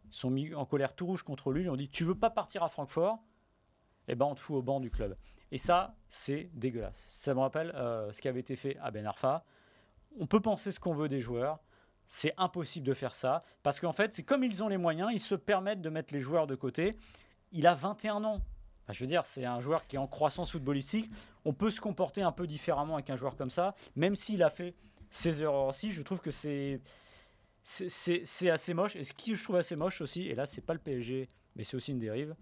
[0.06, 1.64] ils sont mis en colère tout rouge contre lui.
[1.64, 3.20] Ils ont dit Tu veux pas partir à Francfort?
[4.08, 5.16] Eh ben, on te fout au banc du club.
[5.52, 7.06] Et ça, c'est dégueulasse.
[7.10, 9.44] Ça me rappelle euh, ce qui avait été fait à Ben Arfa.
[10.20, 11.60] On peut penser ce qu'on veut des joueurs.
[12.12, 13.44] C'est impossible de faire ça.
[13.64, 16.20] Parce qu'en fait, c'est comme ils ont les moyens, ils se permettent de mettre les
[16.20, 16.98] joueurs de côté.
[17.52, 18.42] Il a 21 ans.
[18.84, 21.10] Enfin, je veux dire, c'est un joueur qui est en croissance footballistique.
[21.46, 23.76] On peut se comporter un peu différemment avec un joueur comme ça.
[23.96, 24.74] Même s'il a fait
[25.12, 26.82] ses erreurs aussi, je trouve que c'est.
[27.64, 28.96] c'est- assez moche.
[28.96, 31.64] Et ce qui je trouve assez moche aussi, et là, c'est pas le PSG, mais
[31.64, 32.36] c'est aussi une dérive.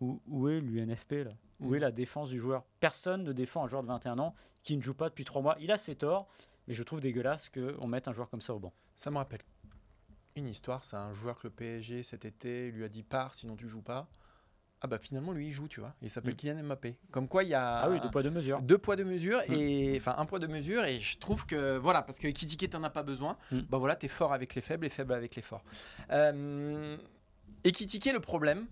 [0.00, 1.32] Où, où est l'UNFP là?
[1.58, 1.74] Où Mm.
[1.74, 2.62] est la défense du joueur?
[2.78, 5.56] Personne ne défend un joueur de 21 ans qui ne joue pas depuis 3 mois.
[5.58, 6.28] Il a ses torts,
[6.68, 8.72] mais je trouve dégueulasse qu'on mette un joueur comme ça au banc.
[8.94, 9.40] Ça me rappelle
[10.36, 10.84] une histoire.
[10.84, 13.82] C'est un joueur que le PSG cet été lui a dit pars, sinon tu joues
[13.82, 14.06] pas.
[14.80, 15.92] Ah bah finalement lui il joue, tu vois.
[16.02, 16.36] Il s'appelle Mm.
[16.36, 16.96] Kylian Mbappé.
[17.10, 18.62] Comme quoi il y a Ah oui, deux poids, deux mesures.
[18.62, 19.52] deux poids deux mesures Mm.
[19.54, 22.84] et enfin un poids deux mesures et je trouve que voilà parce que Ekitike t'en
[22.84, 23.36] as pas besoin.
[23.50, 23.58] Mm.
[23.62, 25.64] Bah voilà t'es fort avec les faibles et faible avec les forts.
[26.10, 26.96] Euh,
[27.64, 28.66] Ekitike le problème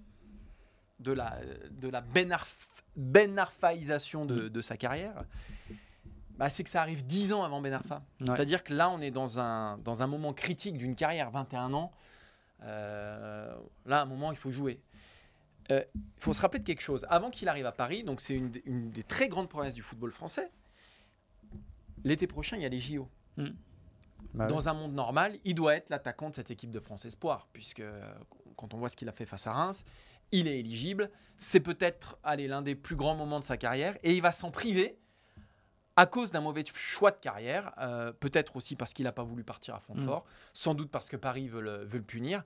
[1.01, 2.57] de la de la benarf,
[2.95, 5.25] benarfaisation de, de sa carrière.
[6.39, 8.03] Bah, c'est que ça arrive 10 ans avant Ben Arfa.
[8.21, 8.27] Ouais.
[8.29, 11.93] C'est-à-dire que là, on est dans un, dans un moment critique d'une carrière, 21 ans.
[12.63, 13.55] Euh,
[13.87, 14.81] là, à un moment, il faut jouer.
[15.71, 17.07] Euh, Il faut se rappeler de quelque chose.
[17.09, 19.83] Avant qu'il arrive à Paris, donc c'est une, des- une des très grandes promesses du
[19.83, 20.51] football français,
[22.05, 23.09] l'été prochain, il y a les JO.
[24.35, 27.49] Bah Dans un monde normal, il doit être l'attaquant de cette équipe de France Espoir,
[27.53, 27.83] puisque
[28.57, 29.85] quand on voit ce qu'il a fait face à Reims,
[30.33, 31.11] il est éligible.
[31.39, 34.99] C'est peut-être l'un des plus grands moments de sa carrière, et il va s'en priver
[35.97, 39.45] à cause d'un mauvais choix de carrière, euh, peut-être aussi parce qu'il n'a pas voulu
[39.45, 42.43] partir à Francfort, sans doute parce que Paris veut le, veut le punir.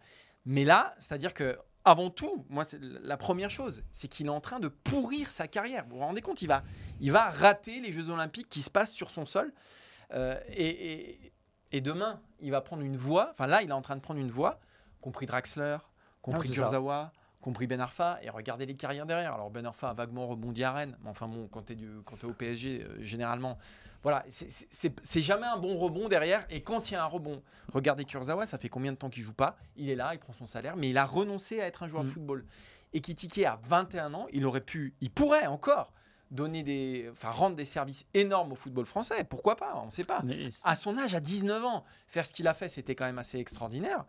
[0.47, 4.41] Mais là, c'est-à-dire que avant tout, moi, c'est la première chose, c'est qu'il est en
[4.41, 5.85] train de pourrir sa carrière.
[5.89, 6.63] Vous vous rendez compte, il va,
[7.01, 9.53] il va rater les Jeux Olympiques qui se passent sur son sol.
[10.13, 11.33] Euh, et, et-
[11.73, 13.29] et demain, il va prendre une voie.
[13.31, 14.59] Enfin, là, il est en train de prendre une voie,
[15.01, 15.79] compris Draxler,
[16.21, 16.55] compris Ah.
[16.57, 18.19] Kurzawa, compris Ben Arfa.
[18.23, 19.35] Et regardez les carrières derrière.
[19.35, 20.97] Alors, Ben Arfa a vaguement rebondi à Rennes.
[21.03, 23.59] Mais enfin, bon, quand tu es, au PSG, euh, généralement,
[24.03, 26.47] voilà, c'est- jamais un bon rebond derrière.
[26.51, 29.23] Et quand il y a un rebond, regardez Kurzawa, ça fait combien de temps qu'il
[29.23, 29.57] joue pas?
[29.77, 32.05] Il est là, il prend son salaire, mais il a renoncé à être un joueur
[32.05, 32.13] de Mm.
[32.13, 32.45] football.
[32.93, 35.93] Et Kitike, à 21 ans, il aurait pu, il pourrait encore
[36.31, 39.25] donner des, enfin, rendre des services énormes au football français.
[39.25, 39.75] Pourquoi pas?
[39.83, 42.55] On ne sait pas Mais- à son âge, à 19 ans, faire ce qu'il a
[42.55, 44.05] fait, c'était quand même assez extraordinaire.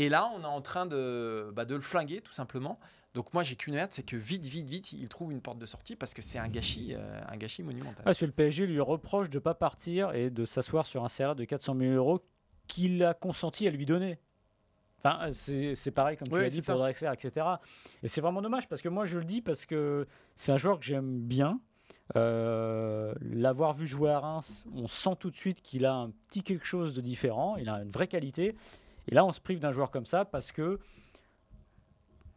[0.00, 2.80] Et là, on est en train de, bah, de le flinguer, tout simplement.
[3.12, 5.66] Donc moi, j'ai qu'une hâte, c'est que vite, vite, vite, il trouve une porte de
[5.66, 7.96] sortie parce que c'est un gâchis, euh, un gâchis monumental.
[7.98, 11.04] Ah, parce que le PSG lui reproche de ne pas partir et de s'asseoir sur
[11.04, 12.22] un salaire de 400 000 euros
[12.66, 14.18] qu'il a consenti à lui donner.
[15.04, 16.72] Enfin, c'est pareil, comme tu Oui, c'est dit, ça.
[16.72, 17.46] pour Drexler, etc.
[18.02, 20.78] Et c'est vraiment dommage parce que moi, je le dis parce que c'est un joueur
[20.78, 21.60] que j'aime bien.
[22.16, 26.42] Euh, L'avoir vu jouer à Reims, on sent tout de suite qu'il a un petit
[26.42, 27.56] quelque chose de différent.
[27.56, 28.56] Il a une vraie qualité.
[29.08, 30.78] Et là, on se prive d'un joueur comme ça parce que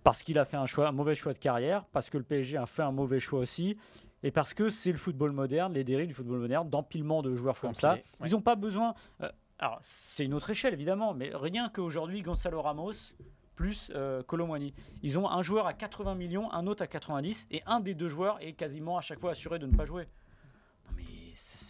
[0.04, 2.58] parce qu'il a fait un, choix, un mauvais choix de carrière, parce que le PSG
[2.58, 3.78] a fait un mauvais choix aussi,
[4.22, 7.60] et parce que c'est le football moderne, les dérives du football moderne, d'empilement de joueurs
[7.60, 7.94] comme ça.
[7.94, 8.04] ouais.
[8.26, 8.96] Ils n'ont pas besoin.
[9.22, 13.14] euh, alors c'est une autre échelle évidemment, mais rien qu'aujourd'hui, Gonzalo Ramos
[13.56, 14.74] plus euh, Colomwani.
[15.04, 18.08] Ils ont un joueur à 80 millions, un autre à 90, et un des deux
[18.08, 20.08] joueurs est quasiment à chaque fois assuré de ne pas jouer.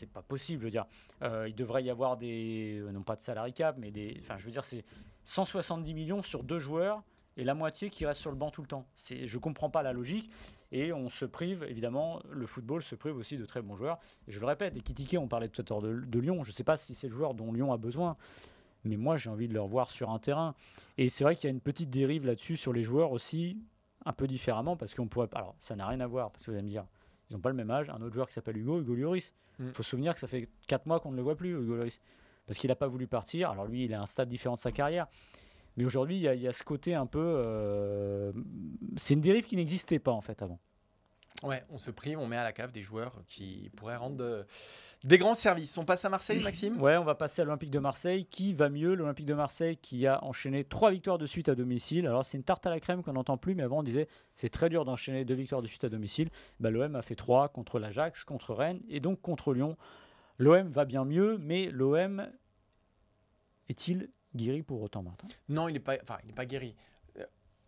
[0.04, 0.86] C'est pas possible, je veux dire.
[1.22, 4.38] Euh, il devrait y avoir des, euh, non pas de salary cap, mais des, enfin
[4.38, 4.84] je veux dire c'est
[5.24, 7.04] 170 millions sur deux joueurs
[7.38, 8.86] et la moitié qui reste sur le banc tout le temps.
[8.96, 10.30] C'est, je comprends pas la logique.
[10.74, 13.98] Et on se prive, évidemment, le football se prive aussi de très bons joueurs.
[14.28, 16.44] Et je le répète, Ekitike, on parlait tout à l'heure de, Lyon.
[16.44, 18.18] Je sais pas si c'est le joueur dont Lyon a besoin.
[18.84, 20.54] Mais moi, j'ai envie de le revoir sur un terrain.
[20.98, 23.58] Et c'est vrai qu'il y a une petite dérive là-dessus sur les joueurs aussi,
[24.06, 25.30] un peu différemment, parce qu'on pourrait.
[25.34, 26.86] Alors, ça n'a rien à voir, parce que vous allez me dire,
[27.34, 27.90] ils n'ont pas le même âge.
[27.90, 29.34] Un autre joueur qui s'appelle Hugo, Hugo Lloris.
[29.60, 29.74] Il mm.
[29.74, 32.00] faut se souvenir que ça fait 4 mois qu'on ne le voit plus, Hugo Lloris.
[32.46, 33.50] Parce qu'il n'a pas voulu partir.
[33.50, 35.08] Alors, lui, il est à un stade différent de sa carrière.
[35.76, 37.20] Mais aujourd'hui, il y, a ce côté un peu.
[37.20, 38.32] Euh,
[38.98, 40.60] c'est une dérive qui n'existait pas, en fait, avant.
[41.42, 44.46] Ouais, on se prive, on met à la cave des joueurs qui pourraient rendre
[45.04, 45.78] des grands services.
[45.78, 46.82] On passe à Marseille, Maxime?
[46.82, 48.26] Ouais, on va passer à l'Olympique de Marseille.
[48.26, 48.96] Qui va mieux?
[48.96, 52.08] L'Olympique de Marseille qui a enchaîné trois victoires de suite à domicile.
[52.08, 54.50] Alors, c'est une tarte à la crème qu'on n'entend plus, mais avant, on disait c'est
[54.50, 56.30] très dur d'enchaîner deux victoires de suite à domicile.
[56.60, 59.78] Bah, L'OM a fait trois contre l'Ajax, contre Rennes et donc contre Lyon.
[60.40, 62.28] L'OM va bien mieux, mais l'OM
[63.70, 65.28] est-il guéri pour autant, Martin?
[65.50, 66.76] Non, il n'est pas, enfin, il pas guéri.
[67.20, 67.26] Euh,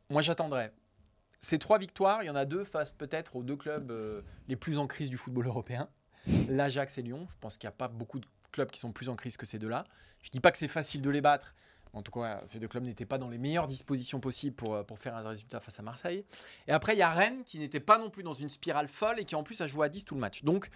[0.09, 0.73] moi, j'attendrais.
[1.41, 4.55] Ces trois victoires, il y en a deux face peut-être aux deux clubs euh, les
[4.55, 5.89] plus en crise du football européen,
[6.49, 7.27] l'Ajax et Lyon.
[7.29, 9.45] Je pense qu'il n'y a pas beaucoup de clubs qui sont plus en crise que
[9.45, 9.85] ces deux-là.
[10.21, 11.53] Je ne dis pas que c'est facile de les battre.
[11.93, 14.83] En tout cas, ces deux clubs n'étaient pas dans les meilleures dispositions possibles pour, euh,
[14.83, 16.25] pour faire un résultat face à Marseille.
[16.67, 19.19] Et après, il y a Rennes qui n'était pas non plus dans une spirale folle
[19.19, 20.43] et qui en plus a joué à 10 tout le match.
[20.43, 20.69] Donc,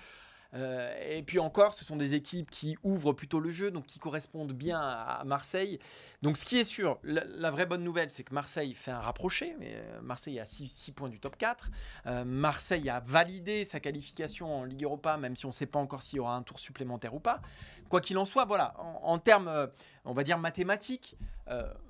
[0.56, 4.00] euh, et puis encore, ce sont des équipes qui ouvrent plutôt le jeu, donc qui
[4.00, 5.80] correspondent bien à Marseille.
[6.22, 9.56] Donc ce qui est sûr, la, vraie bonne nouvelle, c'est que Marseille fait un rapproché.
[9.60, 11.70] Mais euh, Marseille a 6 points du top 4.
[12.08, 15.80] Euh, Marseille a validé sa qualification en Ligue Europa, même si on ne sait pas
[15.80, 17.42] encore s'il y aura un tour supplémentaire ou pas.
[17.90, 19.70] Quoi qu'il en soit, voilà, en, termes,
[20.06, 21.18] on va dire mathématiques,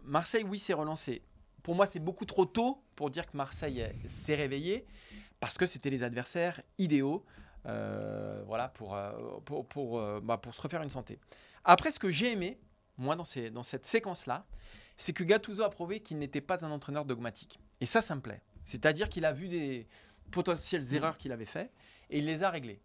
[0.06, 1.22] Marseille, oui, s'est relancé.
[1.62, 4.86] Pour moi, c'est beaucoup trop tôt pour dire que Marseille s'est réveillé,
[5.42, 7.26] parce que c'était les adversaires idéaux.
[7.66, 9.12] Euh, voilà, pour, euh,
[9.46, 11.20] pour, pour, euh, bah, pour, se refaire une santé.
[11.64, 12.60] Après, ce que j'ai aimé,
[12.98, 14.46] moi, dans, ces, dans cette séquence-là,
[14.98, 17.60] c'est que Gattuso a prouvé qu'il n'était pas un entraîneur dogmatique.
[17.82, 18.42] Et ça, ça me plaît.
[18.64, 19.88] C'est-à-dire qu'il a vu des
[20.32, 20.96] potentielles mmh.
[20.96, 21.72] erreurs qu'il avait fait
[22.10, 22.82] et il les a réglées.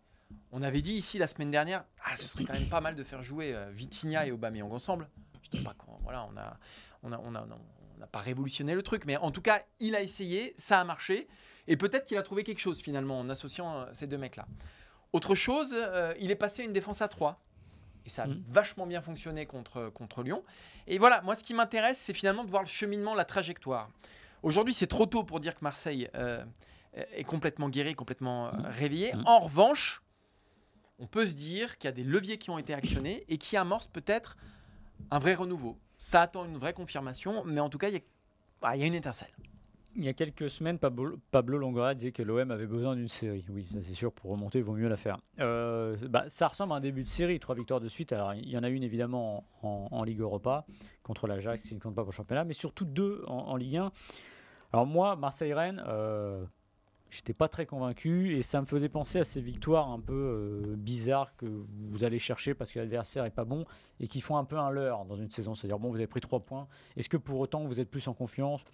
[0.51, 3.05] On avait dit ici la semaine dernière, ah, ce serait quand même pas mal de
[3.05, 5.09] faire jouer Vitinha et Aubameyang ensemble.
[5.43, 6.59] Je dis pas comment, voilà, on a,
[7.03, 9.95] on a, on a, on n'a pas révolutionné le truc, mais en tout cas, il
[9.95, 11.29] a essayé, ça a marché.
[11.69, 14.47] Et peut-être qu'il a trouvé quelque chose finalement en associant euh, ces deux mecs-là.
[15.13, 17.41] Autre chose, euh, il est passé à une défense à 3.
[18.07, 18.43] Et ça a mmh.
[18.49, 20.43] vachement bien fonctionné contre, contre Lyon.
[20.87, 23.89] Et voilà, moi ce qui m'intéresse, c'est finalement de voir le cheminement, la trajectoire.
[24.43, 26.45] Aujourd'hui, c'est trop tôt pour dire que Marseille euh,
[26.93, 28.67] est complètement guéri, complètement mmh.
[28.67, 29.15] réveillé.
[29.15, 29.23] Mmh.
[29.25, 30.03] En revanche,
[30.99, 33.57] on peut se dire qu'il y a des leviers qui ont été actionnés et qui
[33.57, 34.37] amorcent peut-être
[35.11, 35.79] un vrai renouveau.
[35.97, 38.01] Ça attend une vraie confirmation, mais en tout cas, il y a,
[38.61, 39.33] bah, il y a une étincelle.
[39.97, 43.45] Il y a quelques semaines, Pablo, Pablo Longoria disait que l'OM avait besoin d'une série.
[43.49, 45.19] Oui, c'est sûr, pour remonter, il vaut mieux la faire.
[45.39, 48.13] Euh, bah, ça ressemble à un début de série, trois victoires de suite.
[48.13, 50.67] Alors, il y en a une évidemment en, Ligue Europa
[51.05, 53.93] contre l'Ajax, qui ne compte pas pour le championnat, mais surtout deux en, Ligue 1.
[54.73, 56.45] Alors, moi, Marseille-Rennes, euh,
[57.11, 60.75] j'étais pas très convaincu et ça me faisait penser à ces victoires un peu euh,
[60.77, 63.65] bizarres que vous allez chercher parce que l'adversaire est pas bon
[64.01, 65.55] et qui font un peu un leurre dans une saison.
[65.55, 66.67] C'est-à-dire, bon, vous avez pris trois points.
[66.97, 68.65] Est-ce que pour autant vous êtes plus en confiance?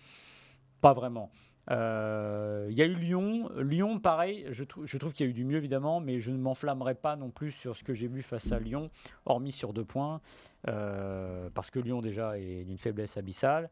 [0.81, 1.31] Pas vraiment.
[1.71, 3.51] Euh, il y a eu Lyon.
[3.59, 6.95] Lyon, pareil, je, trouve qu'il y a eu du mieux évidemment, mais je ne m'enflammerai
[6.95, 8.91] pas non plus sur ce que j'ai vu face à Lyon,
[9.27, 10.21] hormis sur deux points,
[10.69, 13.71] euh, parce que Lyon déjà est d'une faiblesse abyssale.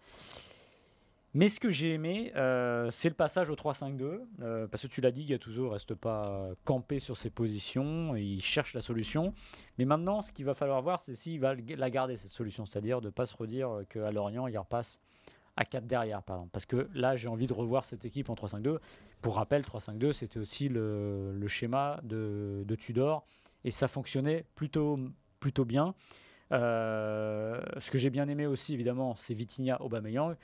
[1.34, 5.10] Mais ce que j'ai aimé, euh, c'est le passage au 3-5-2, parce que tu l'as
[5.10, 9.34] dit, Gattuso reste pas campé sur ses positions, il cherche la solution.
[9.76, 13.00] Mais maintenant, ce qu'il va falloir voir, c'est s'il va la garder, cette solution, c'est-à-dire
[13.00, 15.00] de ne pas se redire qu'à Lorient, il repasse
[15.58, 16.22] à 4 derrière.
[16.22, 18.78] Parce que là, j'ai envie de revoir cette équipe en 3-5-2.
[19.20, 23.26] Pour rappel, 3-5-2, c'était aussi le, schéma de, Tudor.
[23.64, 24.98] Et ça fonctionnait plutôt,
[25.40, 25.94] plutôt bien.
[26.52, 30.36] Euh, ce que j'ai bien aimé aussi, évidemment, c'est Vitinha Aubameyang.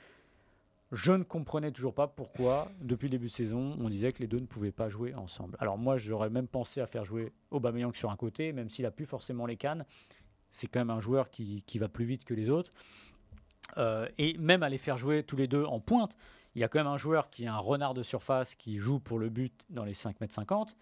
[0.91, 4.27] Je ne comprenais toujours pas pourquoi, depuis le début de saison, on disait que les
[4.27, 5.55] deux ne pouvaient pas jouer ensemble.
[5.59, 8.91] Alors moi, j'aurais même pensé à faire jouer Aubameyang sur un côté, même s'il a
[8.91, 9.85] plus forcément les cannes.
[10.51, 12.71] C'est quand même un joueur qui, qui va plus vite que les autres.
[13.77, 16.15] Euh, et même à les faire jouer tous les deux en pointe,
[16.55, 18.99] il y a quand même un joueur qui est un renard de surface qui joue
[18.99, 20.75] pour le but dans les 5 mètres 50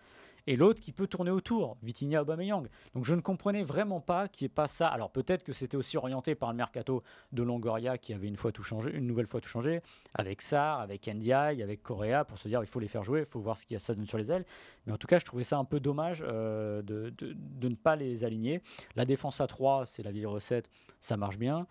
[0.46, 2.68] et l'autre qui peut tourner autour, Vitinha Aubameyang.
[2.94, 4.90] Donc je ne comprenais vraiment pas qu'il n'y ait pas ça.
[4.90, 8.52] Alors peut-être que c'était aussi orienté par le mercato de Longoria qui avait une fois
[8.52, 9.82] tout changé, une nouvelle fois tout changé,
[10.14, 13.26] avec Sarr, avec Ndiaye, avec Correa, pour se dire il faut les faire jouer, il
[13.26, 14.46] faut voir ce qu'il y a ça donne sur les ailes.
[14.86, 17.76] Mais en tout cas, je trouvais ça un peu dommage euh, de, de- de ne
[17.76, 18.62] pas les aligner.
[18.98, 20.70] La défense à 3, c'est la vieille recette,
[21.00, 21.68] ça marche bien.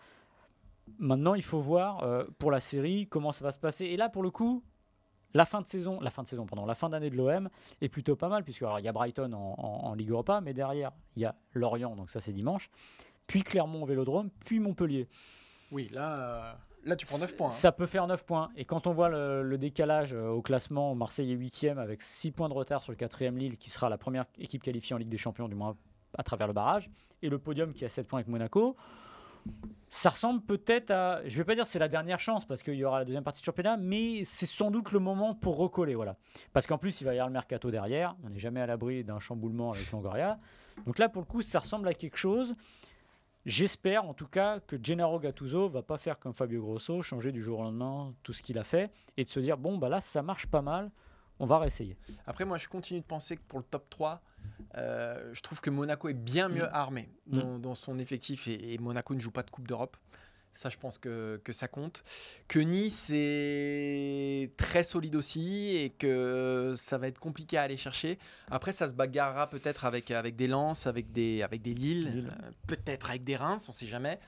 [0.98, 3.86] Maintenant, il faut voir euh, pour la série comment ça va se passer.
[3.86, 4.62] Et là, pour le coup,
[5.34, 7.48] la fin de saison, la fin de saison, pardon, la fin d'année de l'OM
[7.80, 10.40] est plutôt pas mal puisque alors il y a Brighton en, en- en Ligue Europa,
[10.42, 12.68] mais derrière il y a Lorient, donc ça c'est dimanche,
[13.26, 15.08] puis Clermont au Vélodrome, puis Montpellier.
[15.70, 16.52] Oui, là, euh,
[16.84, 17.48] là tu prends 9 points.
[17.48, 17.52] hein.
[17.52, 18.50] Ça peut faire 9 points.
[18.56, 22.32] Et quand on voit le, le décalage euh, au classement, Marseille est 8 avec 6
[22.32, 25.08] points de retard sur le 4 Lille, qui sera la première équipe qualifiée en Ligue
[25.08, 25.76] des Champions, du moins
[26.18, 26.90] à travers le barrage,
[27.22, 28.76] et le podium qui a 7 points avec Monaco.
[29.90, 31.20] Ça ressemble peut-être à.
[31.28, 33.40] Je vais pas dire c'est la dernière chance parce qu'il y aura la deuxième partie
[33.40, 35.94] de championnat, mais c'est sans doute le moment pour recoller.
[35.94, 36.16] Voilà.
[36.54, 38.16] Parce qu'en plus, il va y avoir le mercato derrière.
[38.24, 40.38] On n'est jamais à l'abri d'un chamboulement avec Longoria.
[40.86, 42.54] Donc là, pour le coup, ça ressemble à quelque chose.
[43.44, 47.42] J'espère en tout cas que Gennaro Gattuso va pas faire comme Fabio Grosso, changer du
[47.42, 50.00] jour au lendemain tout ce qu'il a fait et de se dire bon bah là
[50.00, 50.92] ça marche pas mal,
[51.40, 51.96] on va réessayer.
[52.26, 54.16] Après, moi, je continue de penser que pour le top 3, euh,
[54.74, 56.70] je trouve que Monaco est bien mieux Mm.
[56.72, 59.96] armé dans, dans son effectif et, et Monaco ne joue pas de Coupe d'Europe.
[60.54, 62.04] Ça, je pense que, que ça compte.
[62.46, 68.18] Que Nice est très solide aussi et que ça va être compliqué à aller chercher.
[68.50, 72.32] Après, ça se bagarrera peut-être avec, avec des Lens, avec des, avec des Lille, Lille.
[72.42, 74.18] euh, peut-être avec des Reims, on sait jamais.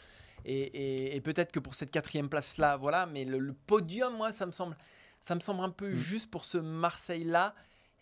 [0.46, 3.05] Et, et- et peut-être que pour cette quatrième place-là, voilà.
[3.07, 4.77] Mais le, le podium, moi, ça me semble,
[5.20, 5.92] ça me semble un peu Mm.
[5.92, 7.55] juste pour ce Marseille-là.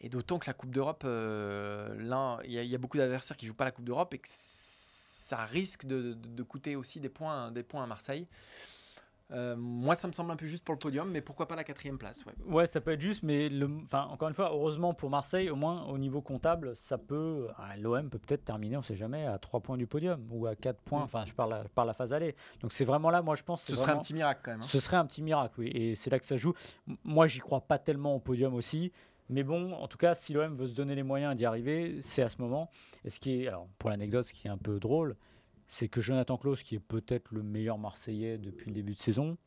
[0.02, 2.98] Et d'autant que la Coupe d'Europe, euh, là, il y, a- il y a beaucoup
[2.98, 6.74] d'adversaires qui jouent pas la Coupe d'Europe et que ça risque de, de- de coûter
[6.76, 8.26] aussi des points, des points à Marseille.
[9.30, 11.64] Euh, moi, ça me semble un peu juste pour le podium, mais pourquoi pas la
[11.64, 12.34] quatrième place ouais.
[12.44, 15.56] Ouais, ça peut être juste, mais le, enfin, encore une fois, heureusement pour Marseille, au
[15.56, 17.48] moins au niveau comptable, ça peut.
[17.56, 20.54] ah, L'OM peut peut-être terminer, on sait jamais, à 3 points du podium ou à
[20.54, 21.00] 4 points.
[21.00, 21.04] Mm.
[21.04, 22.34] Enfin, je parle, je parle la phase aller.
[22.60, 23.62] Donc c'est vraiment là, moi je pense.
[23.62, 24.60] Ce serait un petit miracle quand même.
[24.60, 24.66] hein.
[24.68, 25.68] Ce serait un petit miracle, oui.
[25.72, 26.52] Et c'est là que ça joue.
[27.02, 28.92] Moi, j'y crois pas tellement au podium aussi.
[29.32, 32.22] Mais bon, en tout cas, si l'OM veut se donner les moyens d'y arriver, c'est
[32.22, 32.70] à ce moment.
[33.04, 35.16] Et ce qui est, alors, pour l'anecdote, ce qui est un peu drôle,
[35.68, 39.38] c'est que Jonathan Klaus, qui est peut-être le meilleur Marseillais depuis le début de saison,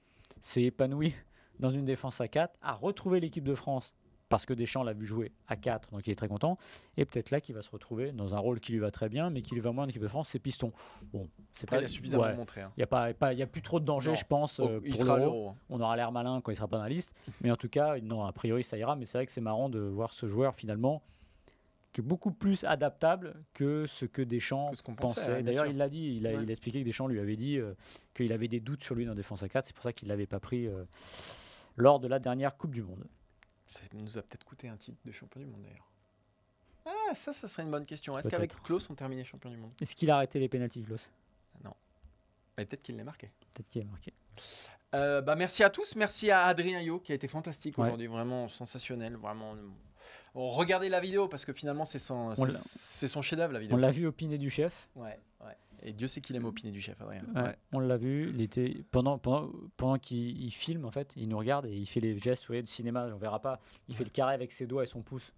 [0.42, 1.14] s'est épanoui
[1.60, 3.94] dans une défense à 4, a retrouvé l'équipe de France
[4.36, 6.58] parce que Deschamps l'a vu jouer à 4, donc il est très content.
[6.98, 9.30] Et peut-être là qu'il va se retrouver dans un rôle qui lui va très bien,
[9.30, 10.74] mais qui lui va moins en équipe de France, c'est piston.
[11.14, 12.36] Bon, c'est pas il a suffisamment ouais.
[12.36, 12.60] montré.
[12.60, 12.72] hein.
[12.76, 14.16] Il n'y a, pas, pas- y a plus trop de danger, Non.
[14.18, 15.32] je pense, Oh, euh, il pour sera à l'Euro.
[15.32, 15.50] l'Euro.
[15.52, 15.56] hein.
[15.70, 17.16] On aura l'air malin quand il sera pas dans la liste.
[17.42, 18.98] Mais en tout cas, non, a priori, ça ira.
[18.98, 21.02] Mais c'est vrai que c'est marrant de voir ce joueur finalement
[21.94, 25.78] qui est beaucoup plus adaptable que ce que Deschamps Que ce qu'on pensait, D'ailleurs, il
[25.78, 26.18] l'a dit.
[26.18, 26.44] Il a, Ouais.
[26.44, 27.74] il a expliqué que Deschamps lui avait dit euh,
[28.14, 29.66] qu'il avait des doutes sur lui dans défense à 4.
[29.68, 30.84] C'est pour ça qu'il ne l'avait pas pris euh,
[31.78, 33.06] lors de la dernière Coupe du Monde.
[33.66, 35.90] Ça nous a peut-être coûté un titre de champion du monde d'ailleurs.
[36.86, 38.18] Ah, ça, ça serait une bonne question.
[38.18, 38.62] Est-ce qu'avec.
[38.62, 39.72] Klaus, on terminait champion du monde?
[39.82, 41.10] Est-ce qu'il a arrêté les pénalties, Klaus?
[42.58, 43.30] Mais Peut-être qu'il l'a marqué.
[43.54, 44.14] Peut-être qu'il a marqué.
[44.94, 45.96] Euh, bah, merci à tous.
[45.96, 47.86] Merci à Adrien Yo qui a été fantastique Ouais.
[47.86, 48.08] aujourd'hui.
[48.08, 49.18] Vraiment sensationnel.
[49.18, 49.56] Vraiment.
[50.34, 53.76] Regardez la vidéo parce que finalement, c'est son, c'est- chef-d'œuvre la vidéo.
[53.76, 54.90] On l'a vu opiner du chef.
[54.96, 55.56] Ouais, ouais.
[55.84, 57.24] Et Dieu sait qu'il aime opiner du chef, Adrien.
[57.36, 57.56] Ouais, Ouais.
[57.72, 61.38] On l'a vu, il était pendant pendant, pendant qu'il il filme en fait, il nous
[61.38, 63.60] regarde et il fait les gestes, vous voyez, du cinéma, on verra pas.
[63.88, 65.32] Il fait le carré avec ses doigts et son pouce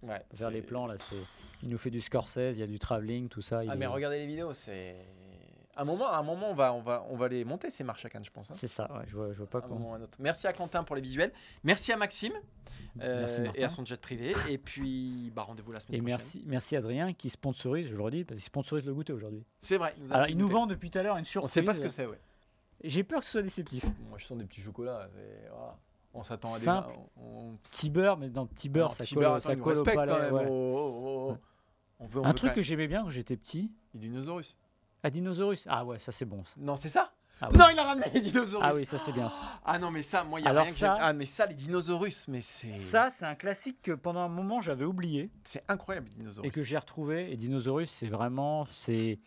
[0.50, 0.98] c'est- les plans là.
[0.98, 1.16] C'est,
[1.64, 3.64] il nous fait du Scorsese, il y a du travelling, tout ça.
[3.64, 4.96] il Ah, mais regardez les vidéos, c'est.
[5.80, 8.10] Un moment, un moment on, va, on, va, on va les monter, ces marches à
[8.10, 8.50] Cannes, je pense.
[8.50, 8.56] hein.
[8.58, 8.92] C'est ça.
[8.92, 9.94] Ouais, je vois, je vois pas comment.
[9.94, 10.18] un autre.
[10.20, 11.32] Merci à Quentin pour les visuels.
[11.64, 12.34] Merci à Maxime
[13.02, 14.34] euh, Merci et à son jet privé.
[14.50, 16.18] et puis, bah, rendez-vous la semaine Et prochaine.
[16.18, 19.46] merci, merci Adrien qui sponsorise, je le redis, parce qu'il sponsorise le goûter aujourd'hui.
[19.62, 19.94] C'est vrai.
[20.00, 21.52] nous Alors il nous vend depuis tout à l'heure une On surprise.
[21.54, 22.20] sait pas ce que c'est, ouais.
[22.84, 23.84] J'ai peur que ce soit déceptif.
[24.10, 25.08] Moi, je sens des petits chocolats.
[25.52, 25.78] voilà.
[26.14, 26.66] On s'attend à des.
[26.66, 26.90] Simple.
[27.18, 29.84] on- on- Petit beurre, mais dans petit beurre, ça petit colle, beurre, ça colle au
[29.84, 30.32] palais.
[30.32, 30.46] ouais.
[30.50, 31.38] Oh, oh, oh, oh.
[32.00, 34.42] On veut, on Un truc que j'aimais bien quand j'étais petit, Les dinosaures.
[35.04, 35.66] À Dinosaurus.
[35.70, 36.44] Ah ouais, ça c'est bon.
[36.44, 36.52] ça.
[36.58, 37.58] Non, c'est ça Ah ouais.
[37.58, 38.62] Non, il a ramené les dinosaures.
[38.64, 39.30] Ah oui, ça c'est bien.
[39.30, 39.42] ça.
[39.66, 41.26] Ah non, mais ça, moi, il y a Alors rien que ça- j'aime- Ah, mais
[41.26, 42.76] ça, les dinosaures, mais c'est.
[42.76, 46.46] Ça, c'est un classique que pendant un moment j'avais oublié C'est incroyable, les dinosaures.
[46.46, 47.32] et que j'ai retrouvé.
[47.32, 48.66] Et Dinosaurus, c'est vraiment.
[48.66, 49.20] c'est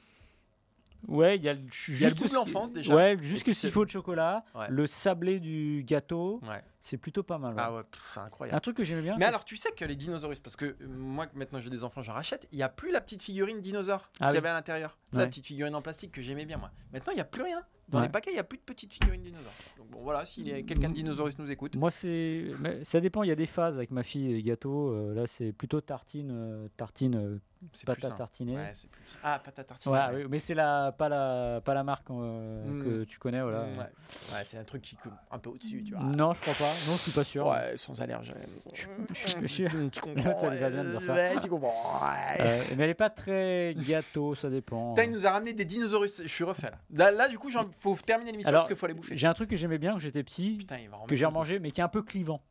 [1.08, 2.94] Ouais, il y a le, y a le juste goût de ce qui- l'enfance, déjà.
[2.94, 4.66] Ouais, juste que s'il faut de chocolat, Ouais.
[4.68, 6.62] le sablé du gâteau, Ouais.
[6.80, 7.54] c'est plutôt pas mal.
[7.54, 7.60] ouais.
[7.64, 7.82] Ah ouais,
[8.12, 8.56] c'est incroyable.
[8.56, 9.16] Un truc que j'aimais bien.
[9.18, 12.02] Mais alors, tu sais que les dinosaures, parce que euh, moi, maintenant j'ai des enfants,
[12.02, 14.36] j'en rachète, il n'y a plus la petite figurine dinosaure Ah qu'il y oui.
[14.38, 14.98] avait à l'intérieur.
[15.12, 16.70] C'est la petite figurine en plastique que j'aimais bien, moi.
[16.92, 17.62] Maintenant, il n'y a plus rien.
[17.90, 18.06] Dans Ouais.
[18.06, 19.52] les paquets, il n'y a plus de petites figurines dinosaures.
[19.78, 21.76] Donc, bon, voilà, si quelqu'un de dinosaurus nous écoute.
[21.76, 22.46] Moi, c'est.
[22.60, 24.90] mais Ça dépend, il y a des phases avec ma fille, les gâteaux.
[24.90, 27.38] euh, là, c'est plutôt tartine, euh, tartine, euh,
[27.84, 28.54] pâte à tartiner.
[28.56, 29.02] Ouais, c'est plus.
[29.22, 29.92] Ah, pâte à tartiner.
[29.94, 30.22] Ouais, ouais.
[30.22, 32.84] oui, mais c'est la, pas, la, pas la marque euh, Mm.
[32.84, 33.42] que tu connais.
[33.42, 33.64] Voilà.
[33.66, 34.42] Mm, ouais.
[34.44, 36.02] C'est un truc qui coule un peu au-dessus, tu vois.
[36.04, 36.54] Non, je crois
[36.86, 37.46] Non, je suis pas sûr.
[37.46, 38.36] Ouais, sans allergène.
[38.72, 39.68] Je suis pas sûr.
[39.90, 40.34] Tu comprends.
[40.38, 41.14] Ça lui va bien de dire ça.
[41.14, 42.00] Ouais, tu comprends.
[42.40, 44.94] Euh, mais elle est pas très gâteau, ça dépend.
[44.94, 46.04] Putain, il nous a ramené des dinosaures.
[46.06, 46.78] Je suis refait là.
[46.92, 49.16] Là, là, du coup, il faut terminer l'émission parce qu'il faut aller bouffer.
[49.16, 50.78] J'ai un truc que j'aimais bien quand j'étais petit, Putain,
[51.08, 52.42] que j'ai remangé, mais qui est un peu clivant.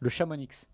[0.00, 0.66] Le chamonix.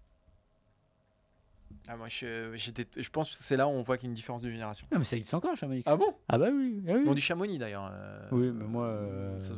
[1.87, 4.15] Ah, moi, je, je pense que c'est là où on voit qu'il y a une
[4.15, 4.87] différence de génération.
[4.91, 5.83] Non, mais ça existe encore, chamonix.
[5.85, 6.15] Ah bon?
[6.31, 6.83] Ah bah oui.
[6.89, 7.05] ah oui.
[7.07, 7.91] On dit Chamonix d'ailleurs.
[7.93, 9.55] euh, Oui, mais moi, euh, Ça se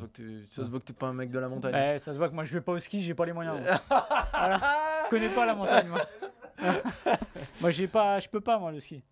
[0.68, 1.74] voit que t'es- pas un mec de la montagne.
[1.94, 3.56] Eh, ça se voit que moi je vais pas au ski, j'ai pas les moyens.
[3.64, 6.00] Je connais pas la montagne, moi.
[7.60, 9.02] moi, j'ai pas, je peux pas, moi, le ski.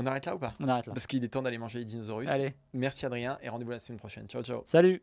[0.00, 0.54] On arrête là ou pas?
[0.60, 0.94] On arrête là.
[0.94, 2.22] Parce qu'il est temps d'aller manger les dinosaures.
[2.28, 4.28] Allez, Merci Adrien et rendez-vous la semaine prochaine.
[4.28, 4.62] Ciao, ciao.
[4.64, 5.02] salut.